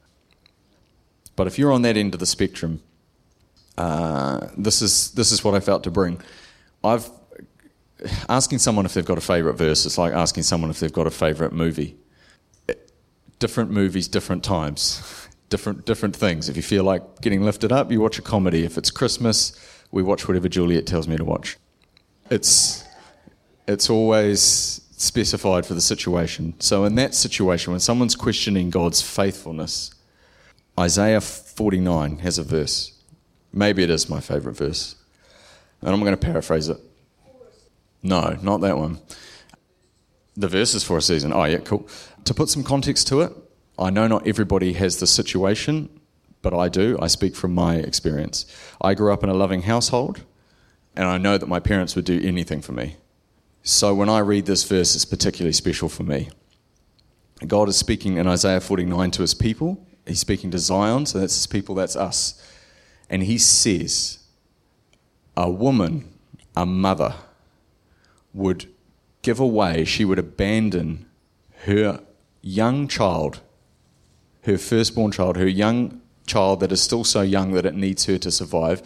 But 1.37 1.47
if 1.47 1.57
you're 1.57 1.71
on 1.71 1.83
that 1.83 1.95
end 1.95 2.13
of 2.13 2.19
the 2.19 2.25
spectrum, 2.25 2.81
uh, 3.77 4.47
this 4.57 4.81
is 4.81 5.11
this 5.11 5.31
is 5.31 5.43
what 5.43 5.53
I 5.53 5.59
felt 5.59 5.83
to 5.83 5.91
bring. 5.91 6.19
I've 6.83 7.09
asking 8.27 8.59
someone 8.59 8.85
if 8.85 8.93
they've 8.93 9.05
got 9.05 9.17
a 9.17 9.21
favourite 9.21 9.57
verse. 9.57 9.85
It's 9.85 9.97
like 9.97 10.13
asking 10.13 10.43
someone 10.43 10.69
if 10.69 10.79
they've 10.79 10.91
got 10.91 11.07
a 11.07 11.11
favourite 11.11 11.53
movie. 11.53 11.95
Different 13.39 13.71
movies, 13.71 14.07
different 14.07 14.43
times, 14.43 15.27
different 15.49 15.85
different 15.85 16.15
things. 16.15 16.49
If 16.49 16.57
you 16.57 16.63
feel 16.63 16.83
like 16.83 17.21
getting 17.21 17.43
lifted 17.43 17.71
up, 17.71 17.91
you 17.91 18.01
watch 18.01 18.17
a 18.17 18.23
comedy. 18.23 18.63
If 18.63 18.77
it's 18.77 18.91
Christmas, 18.91 19.57
we 19.91 20.03
watch 20.03 20.27
whatever 20.27 20.49
Juliet 20.49 20.85
tells 20.85 21.07
me 21.07 21.17
to 21.17 21.25
watch. 21.25 21.57
It's 22.29 22.83
it's 23.67 23.89
always 23.89 24.81
specified 24.97 25.65
for 25.65 25.73
the 25.73 25.81
situation. 25.81 26.55
So 26.59 26.85
in 26.85 26.95
that 26.95 27.13
situation, 27.13 27.71
when 27.71 27.79
someone's 27.79 28.15
questioning 28.15 28.69
God's 28.69 29.01
faithfulness, 29.01 29.91
Isaiah 30.79 31.21
49 31.21 32.19
has 32.19 32.37
a 32.37 32.43
verse. 32.43 32.93
Maybe 33.53 33.83
it 33.83 33.89
is 33.89 34.09
my 34.09 34.19
favourite 34.19 34.57
verse. 34.57 34.95
And 35.81 35.91
I'm 35.91 35.99
going 35.99 36.11
to 36.11 36.17
paraphrase 36.17 36.69
it. 36.69 36.77
No, 38.03 38.37
not 38.41 38.61
that 38.61 38.77
one. 38.77 38.99
The 40.35 40.47
verse 40.47 40.73
is 40.73 40.83
for 40.83 40.97
a 40.97 41.01
season. 41.01 41.33
Oh, 41.33 41.43
yeah, 41.43 41.59
cool. 41.59 41.87
To 42.25 42.33
put 42.33 42.49
some 42.49 42.63
context 42.63 43.07
to 43.07 43.21
it, 43.21 43.33
I 43.77 43.89
know 43.89 44.07
not 44.07 44.27
everybody 44.27 44.73
has 44.73 44.99
the 44.99 45.07
situation, 45.07 45.89
but 46.49 46.57
I 46.57 46.69
do. 46.69 46.97
I 47.01 47.07
speak 47.07 47.35
from 47.35 47.53
my 47.53 47.75
experience. 47.75 48.45
I 48.79 48.93
grew 48.93 49.11
up 49.11 49.21
in 49.21 49.27
a 49.27 49.33
loving 49.33 49.63
household, 49.63 50.23
and 50.95 51.05
I 51.05 51.17
know 51.17 51.37
that 51.37 51.49
my 51.49 51.59
parents 51.59 51.93
would 51.93 52.05
do 52.05 52.21
anything 52.23 52.61
for 52.61 52.71
me. 52.71 52.95
So 53.63 53.93
when 53.93 54.07
I 54.07 54.19
read 54.19 54.45
this 54.45 54.63
verse, 54.63 54.95
it's 54.95 55.03
particularly 55.03 55.51
special 55.51 55.89
for 55.89 56.03
me. 56.03 56.29
God 57.45 57.67
is 57.67 57.75
speaking 57.75 58.15
in 58.15 58.27
Isaiah 58.27 58.61
49 58.61 59.11
to 59.11 59.23
his 59.23 59.33
people, 59.33 59.85
he's 60.05 60.21
speaking 60.21 60.49
to 60.51 60.57
Zion, 60.57 61.05
so 61.05 61.19
that's 61.19 61.35
his 61.35 61.47
people, 61.47 61.75
that's 61.75 61.97
us. 61.97 62.41
And 63.09 63.23
he 63.23 63.37
says, 63.37 64.19
a 65.35 65.51
woman, 65.51 66.13
a 66.55 66.65
mother, 66.65 67.13
would 68.33 68.73
give 69.21 69.41
away, 69.41 69.83
she 69.83 70.05
would 70.05 70.17
abandon 70.17 71.07
her 71.65 71.99
young 72.41 72.87
child, 72.87 73.41
her 74.43 74.57
firstborn 74.57 75.11
child, 75.11 75.35
her 75.35 75.45
young 75.45 76.01
child 76.27 76.59
that 76.59 76.71
is 76.71 76.81
still 76.81 77.03
so 77.03 77.21
young 77.21 77.53
that 77.53 77.65
it 77.65 77.73
needs 77.73 78.05
her 78.05 78.17
to 78.19 78.29
survive. 78.29 78.81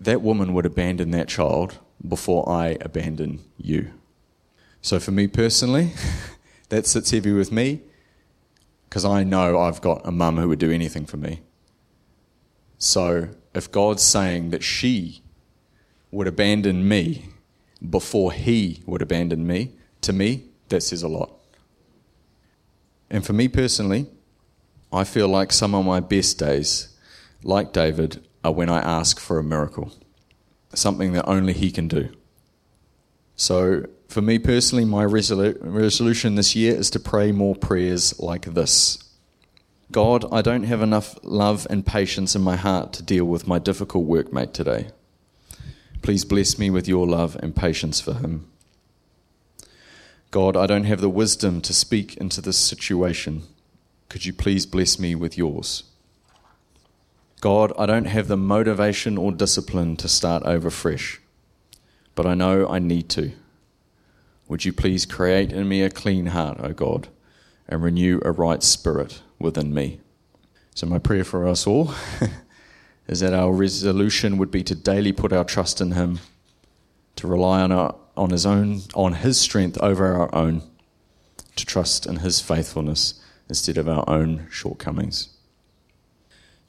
That 0.00 0.22
woman 0.22 0.54
would 0.54 0.66
abandon 0.66 1.10
that 1.12 1.28
child 1.28 1.78
before 2.06 2.48
I 2.48 2.76
abandon 2.80 3.40
you. 3.56 3.92
So 4.80 4.98
for 4.98 5.10
me 5.10 5.26
personally, 5.26 5.92
that 6.68 6.86
sits 6.86 7.10
heavy 7.10 7.32
with 7.32 7.52
me 7.52 7.82
because 8.88 9.04
I 9.04 9.24
know 9.24 9.58
I've 9.58 9.80
got 9.80 10.06
a 10.06 10.10
mum 10.10 10.38
who 10.38 10.48
would 10.48 10.58
do 10.58 10.70
anything 10.70 11.04
for 11.04 11.16
me. 11.16 11.40
So 12.78 13.28
if 13.54 13.70
God's 13.70 14.02
saying 14.02 14.50
that 14.50 14.62
she 14.62 15.22
would 16.10 16.26
abandon 16.26 16.86
me 16.88 17.26
before 17.90 18.32
he 18.32 18.82
would 18.86 19.02
abandon 19.02 19.46
me, 19.46 19.72
to 20.02 20.12
me, 20.12 20.44
that 20.68 20.82
says 20.82 21.02
a 21.02 21.08
lot. 21.08 21.32
And 23.10 23.26
for 23.26 23.32
me 23.32 23.48
personally, 23.48 24.06
I 24.92 25.04
feel 25.04 25.28
like 25.28 25.52
some 25.52 25.74
of 25.74 25.84
my 25.84 26.00
best 26.00 26.38
days, 26.38 26.96
like 27.42 27.72
David, 27.72 28.24
are 28.44 28.52
when 28.52 28.68
I 28.68 28.78
ask 28.78 29.20
for 29.20 29.38
a 29.38 29.44
miracle, 29.44 29.92
something 30.74 31.12
that 31.12 31.28
only 31.28 31.52
he 31.52 31.70
can 31.70 31.88
do. 31.88 32.08
So 33.36 33.84
for 34.08 34.22
me 34.22 34.38
personally, 34.38 34.84
my 34.84 35.04
resolu- 35.04 35.58
resolution 35.60 36.34
this 36.34 36.56
year 36.56 36.74
is 36.74 36.90
to 36.90 37.00
pray 37.00 37.32
more 37.32 37.54
prayers 37.54 38.18
like 38.18 38.46
this 38.54 38.98
God, 39.90 40.26
I 40.30 40.42
don't 40.42 40.64
have 40.64 40.82
enough 40.82 41.18
love 41.22 41.66
and 41.70 41.84
patience 41.84 42.36
in 42.36 42.42
my 42.42 42.56
heart 42.56 42.92
to 42.94 43.02
deal 43.02 43.24
with 43.24 43.46
my 43.46 43.58
difficult 43.58 44.06
workmate 44.06 44.52
today. 44.52 44.88
Please 46.02 46.26
bless 46.26 46.58
me 46.58 46.68
with 46.68 46.86
your 46.86 47.06
love 47.06 47.36
and 47.36 47.56
patience 47.56 48.00
for 48.00 48.14
him. 48.14 48.50
God, 50.30 50.58
I 50.58 50.66
don't 50.66 50.84
have 50.84 51.00
the 51.00 51.08
wisdom 51.08 51.62
to 51.62 51.72
speak 51.72 52.18
into 52.18 52.42
this 52.42 52.58
situation. 52.58 53.44
Could 54.08 54.24
you 54.24 54.32
please 54.32 54.64
bless 54.64 54.98
me 54.98 55.14
with 55.14 55.36
yours? 55.36 55.84
God, 57.40 57.72
I 57.78 57.86
don't 57.86 58.06
have 58.06 58.26
the 58.26 58.36
motivation 58.36 59.18
or 59.18 59.32
discipline 59.32 59.96
to 59.98 60.08
start 60.08 60.42
over 60.44 60.70
fresh, 60.70 61.20
but 62.14 62.26
I 62.26 62.34
know 62.34 62.66
I 62.66 62.78
need 62.78 63.08
to. 63.10 63.32
Would 64.48 64.64
you 64.64 64.72
please 64.72 65.04
create 65.04 65.52
in 65.52 65.68
me 65.68 65.82
a 65.82 65.90
clean 65.90 66.26
heart, 66.26 66.58
O 66.60 66.72
God, 66.72 67.08
and 67.68 67.82
renew 67.82 68.20
a 68.24 68.32
right 68.32 68.62
spirit 68.62 69.20
within 69.38 69.74
me? 69.74 70.00
So, 70.74 70.86
my 70.86 70.98
prayer 70.98 71.24
for 71.24 71.46
us 71.46 71.66
all 71.66 71.92
is 73.08 73.20
that 73.20 73.34
our 73.34 73.52
resolution 73.52 74.38
would 74.38 74.50
be 74.50 74.62
to 74.64 74.74
daily 74.74 75.12
put 75.12 75.34
our 75.34 75.44
trust 75.44 75.82
in 75.82 75.92
Him, 75.92 76.20
to 77.16 77.26
rely 77.26 77.60
on, 77.60 77.72
our, 77.72 77.94
on 78.16 78.30
His 78.30 78.46
own, 78.46 78.80
on 78.94 79.12
His 79.14 79.38
strength 79.38 79.76
over 79.82 80.14
our 80.14 80.34
own, 80.34 80.62
to 81.56 81.66
trust 81.66 82.06
in 82.06 82.16
His 82.16 82.40
faithfulness 82.40 83.20
instead 83.48 83.78
of 83.78 83.88
our 83.88 84.04
own 84.08 84.46
shortcomings. 84.50 85.30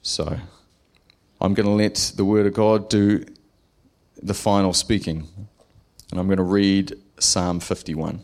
So, 0.02 0.40
I'm 1.42 1.54
going 1.54 1.66
to 1.66 1.74
let 1.74 2.14
the 2.16 2.26
Word 2.26 2.46
of 2.48 2.54
God 2.54 2.90
do 2.90 3.26
the 4.22 4.34
final 4.34 4.74
speaking, 4.74 5.28
and 6.12 6.20
I'm 6.20 6.28
going 6.28 6.38
to 6.38 6.44
read 6.44 6.94
Psalm 7.18 7.60
51. 7.60 8.22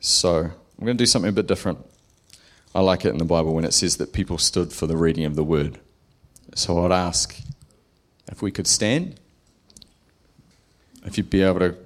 So 0.00 0.38
I'm 0.38 0.84
going 0.84 0.96
to 0.96 1.02
do 1.02 1.06
something 1.06 1.28
a 1.28 1.32
bit 1.32 1.46
different. 1.46 1.78
I 2.74 2.80
like 2.80 3.04
it 3.04 3.10
in 3.10 3.18
the 3.18 3.24
Bible 3.24 3.54
when 3.54 3.64
it 3.64 3.72
says 3.72 3.96
that 3.98 4.12
people 4.12 4.38
stood 4.38 4.72
for 4.72 4.86
the 4.86 4.96
reading 4.96 5.24
of 5.24 5.36
the 5.36 5.44
word. 5.44 5.78
So 6.54 6.84
I'd 6.84 6.92
ask 6.92 7.40
if 8.28 8.42
we 8.42 8.50
could 8.50 8.66
stand, 8.66 9.18
if 11.04 11.16
you'd 11.16 11.30
be 11.30 11.42
able 11.42 11.60
to, 11.60 11.76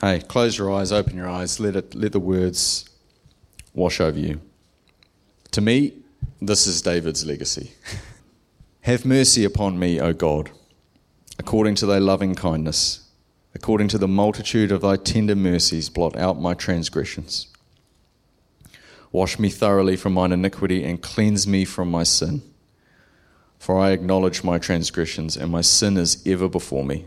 hey, 0.00 0.20
close 0.20 0.56
your 0.58 0.72
eyes, 0.72 0.90
open 0.90 1.16
your 1.16 1.28
eyes, 1.28 1.60
let, 1.60 1.76
it, 1.76 1.94
let 1.94 2.12
the 2.12 2.20
words 2.20 2.88
wash 3.74 4.00
over 4.00 4.18
you. 4.18 4.40
To 5.54 5.60
me, 5.60 5.94
this 6.40 6.66
is 6.66 6.82
David's 6.82 7.24
legacy. 7.24 7.72
Have 8.82 9.04
mercy 9.04 9.44
upon 9.44 9.78
me, 9.78 10.00
O 10.00 10.12
God, 10.12 10.50
according 11.38 11.74
to 11.76 11.86
thy 11.86 11.98
loving 11.98 12.34
kindness 12.34 13.04
According 13.54 13.88
to 13.88 13.98
the 13.98 14.08
multitude 14.08 14.72
of 14.72 14.82
thy 14.82 14.96
tender 14.96 15.36
mercies, 15.36 15.88
blot 15.88 16.16
out 16.16 16.40
my 16.40 16.54
transgressions. 16.54 17.46
Wash 19.12 19.38
me 19.38 19.48
thoroughly 19.48 19.96
from 19.96 20.14
mine 20.14 20.32
iniquity 20.32 20.82
and 20.84 21.00
cleanse 21.00 21.46
me 21.46 21.64
from 21.64 21.88
my 21.88 22.02
sin. 22.02 22.42
For 23.58 23.78
I 23.78 23.92
acknowledge 23.92 24.42
my 24.42 24.58
transgressions, 24.58 25.36
and 25.36 25.52
my 25.52 25.60
sin 25.60 25.96
is 25.96 26.20
ever 26.26 26.48
before 26.48 26.84
me. 26.84 27.04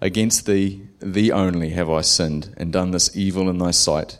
Against 0.00 0.44
thee, 0.44 0.82
thee 0.98 1.30
only, 1.30 1.70
have 1.70 1.88
I 1.88 2.00
sinned, 2.00 2.52
and 2.56 2.72
done 2.72 2.90
this 2.90 3.16
evil 3.16 3.48
in 3.48 3.58
thy 3.58 3.70
sight, 3.70 4.18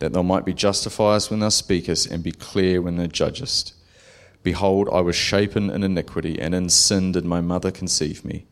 that 0.00 0.12
thou 0.12 0.22
might 0.22 0.44
be 0.44 0.52
justified 0.52 1.22
when 1.24 1.40
thou 1.40 1.48
speakest, 1.48 2.10
and 2.10 2.22
be 2.22 2.32
clear 2.32 2.82
when 2.82 2.96
thou 2.96 3.06
judgest. 3.06 3.74
Behold, 4.42 4.88
I 4.92 5.00
was 5.00 5.14
shapen 5.14 5.70
in 5.70 5.82
iniquity, 5.84 6.40
and 6.40 6.54
in 6.54 6.68
sin 6.68 7.12
did 7.12 7.24
my 7.24 7.40
mother 7.40 7.70
conceive 7.70 8.24
me. 8.24 8.46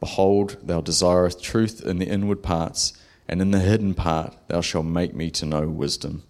Behold, 0.00 0.56
thou 0.62 0.80
desirest 0.80 1.42
truth 1.42 1.80
in 1.84 1.98
the 1.98 2.08
inward 2.08 2.42
parts, 2.42 2.92
and 3.28 3.40
in 3.40 3.52
the 3.52 3.60
hidden 3.60 3.94
part 3.94 4.36
thou 4.48 4.60
shalt 4.60 4.84
make 4.84 5.14
me 5.14 5.30
to 5.30 5.46
know 5.46 5.68
wisdom. 5.68 6.24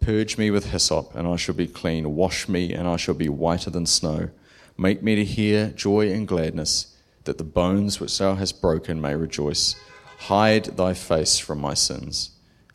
Purge 0.00 0.38
me 0.38 0.50
with 0.50 0.70
hyssop, 0.70 1.14
and 1.14 1.26
I 1.26 1.36
shall 1.36 1.54
be 1.54 1.66
clean. 1.66 2.14
Wash 2.14 2.48
me, 2.48 2.72
and 2.72 2.86
I 2.88 2.96
shall 2.96 3.14
be 3.14 3.28
whiter 3.28 3.70
than 3.70 3.86
snow. 3.86 4.30
Make 4.78 5.02
me 5.02 5.16
to 5.16 5.24
hear 5.24 5.70
joy 5.70 6.10
and 6.12 6.26
gladness, 6.26 6.96
that 7.24 7.36
the 7.36 7.44
bones 7.44 8.00
which 8.00 8.16
thou 8.16 8.36
hast 8.36 8.62
broken 8.62 9.00
may 9.00 9.14
rejoice. 9.14 9.74
Hide 10.20 10.76
thy 10.76 10.94
face 10.94 11.38
from 11.38 11.60
my 11.60 11.74
sins, 11.74 12.30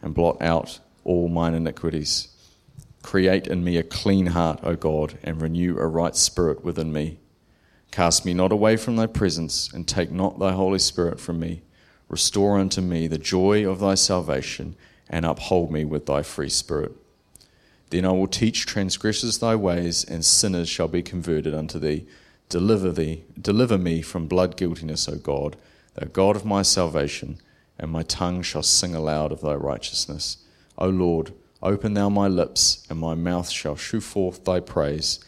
and 0.06 0.14
blot 0.14 0.42
out 0.42 0.80
all 1.04 1.28
mine 1.28 1.56
iniquities. 1.56 2.30
Create 3.02 3.48
in 3.48 3.64
me 3.64 3.76
a 3.76 3.84
clean 3.84 4.28
heart, 4.28 4.60
O 4.64 4.76
God, 4.76 5.18
and 5.24 5.42
renew 5.42 5.78
a 5.78 5.88
right 5.88 6.16
spirit 6.16 6.64
within 6.64 6.94
me. 6.94 7.20
Cast 7.92 8.26
me 8.26 8.34
not 8.34 8.52
away 8.52 8.78
from 8.78 8.96
thy 8.96 9.08
presence, 9.08 9.72
and 9.74 9.88
take 9.88 10.12
not 10.12 10.40
thy 10.40 10.54
Holy 10.54 10.80
Spirit 10.80 11.20
from 11.20 11.40
me. 11.40 11.64
Restore 12.08 12.60
unto 12.60 12.82
me 12.82 13.08
the 13.08 13.18
joy 13.18 13.68
of 13.70 13.80
thy 13.80 13.96
salvation, 13.96 14.76
and 15.10 15.26
uphold 15.26 15.72
me 15.72 15.86
with 15.86 16.06
thy 16.06 16.22
free 16.22 16.50
spirit. 16.50 16.92
Then 17.90 18.06
I 18.06 18.12
will 18.12 18.28
teach 18.28 18.66
transgressors 18.66 19.40
thy 19.40 19.56
ways, 19.56 20.04
and 20.04 20.24
sinners 20.24 20.70
shall 20.70 20.88
be 20.88 21.02
converted 21.02 21.54
unto 21.54 21.80
thee. 21.80 22.06
Deliver 22.50 22.92
thee, 22.92 23.24
deliver 23.40 23.78
me 23.78 24.02
from 24.02 24.28
blood 24.28 24.56
guiltiness, 24.56 25.08
O 25.10 25.16
God, 25.16 25.56
thou 25.96 26.08
God 26.08 26.36
of 26.36 26.46
my 26.46 26.62
salvation, 26.62 27.40
and 27.78 27.92
my 27.92 28.04
tongue 28.04 28.42
shall 28.42 28.64
sing 28.64 28.96
aloud 28.96 29.32
of 29.32 29.42
thy 29.42 29.54
righteousness. 29.54 30.38
O 30.78 30.88
Lord, 30.90 31.34
Open 31.66 31.96
thou 31.96 32.10
my 32.10 32.28
lips, 32.28 32.86
and 32.92 33.00
my 33.00 33.16
mouth 33.16 33.50
shall 33.50 33.76
shew 33.76 34.00
forth 34.00 34.44
thy 34.44 34.60
praise. 34.60 35.20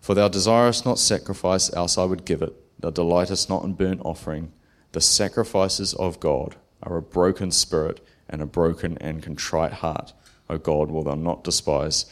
For 0.00 0.14
thou 0.14 0.28
desirest 0.28 0.86
not 0.86 0.98
sacrifice, 0.98 1.70
else 1.74 1.98
I 1.98 2.04
would 2.04 2.24
give 2.24 2.40
it. 2.40 2.54
Thou 2.80 2.88
delightest 2.88 3.50
not 3.50 3.62
in 3.62 3.74
burnt 3.74 4.00
offering. 4.02 4.52
The 4.92 5.02
sacrifices 5.02 5.92
of 5.92 6.18
God 6.18 6.56
are 6.82 6.96
a 6.96 7.02
broken 7.02 7.50
spirit 7.50 8.00
and 8.26 8.40
a 8.40 8.46
broken 8.46 8.96
and 9.02 9.22
contrite 9.22 9.74
heart. 9.74 10.14
O 10.48 10.56
God, 10.56 10.90
will 10.90 11.02
thou 11.02 11.14
not 11.14 11.44
despise. 11.44 12.06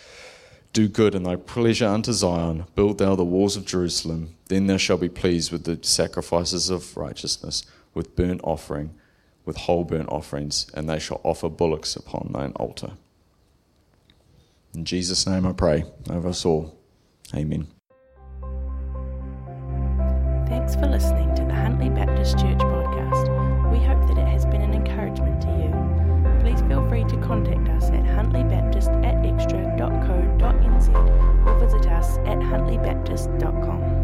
Do 0.75 0.87
good 0.87 1.15
in 1.15 1.23
thy 1.23 1.37
pleasure 1.37 1.87
unto 1.87 2.13
Zion. 2.13 2.67
Build 2.75 2.99
thou 2.99 3.15
the 3.15 3.25
walls 3.25 3.57
of 3.57 3.65
Jerusalem. 3.65 4.35
Then 4.49 4.67
thou 4.67 4.77
shalt 4.77 5.01
be 5.01 5.09
pleased 5.09 5.53
with 5.53 5.65
the 5.65 5.79
sacrifices 5.81 6.69
of 6.69 6.99
righteousness, 6.99 7.65
with 7.95 8.15
burnt 8.15 8.43
offering, 8.45 8.95
with 9.45 9.57
whole 9.57 9.85
burnt 9.85 10.09
offerings, 10.09 10.71
and 10.75 10.89
they 10.89 10.99
shall 10.99 11.21
offer 11.25 11.49
bullocks 11.49 11.97
upon 11.97 12.31
thine 12.33 12.53
altar. 12.57 12.93
In 14.75 14.85
Jesus' 14.85 15.27
name 15.27 15.47
I 15.47 15.53
pray 15.53 15.85
over 16.11 16.29
us 16.29 16.45
all. 16.45 16.77
Amen. 17.35 17.69
Thanks 20.49 20.75
for 20.75 20.87
listening 20.87 21.35
to 21.37 21.45
the 21.45 21.55
Huntly 21.55 21.91
Baptist 21.91 22.39
Church 22.39 22.59
podcast. 22.59 23.71
We 23.71 23.79
hope 23.85 24.07
that 24.09 24.19
it 24.19 24.29
has 24.29 24.45
been 24.47 24.63
an 24.63 24.75
encouragement 24.75 25.41
to 25.43 25.49
you. 25.49 26.41
Please 26.41 26.61
feel 26.69 26.87
free 26.89 27.05
to 27.05 27.17
contact 27.19 27.69
us 27.71 27.91
at 27.91 28.05
huntlybaptist 28.05 28.89
at 29.05 29.15
xtra.co.nz 29.25 30.89
or 31.47 31.59
visit 31.59 31.87
us 31.91 32.19
at 32.19 32.39
huntlybaptist.com. 32.39 34.04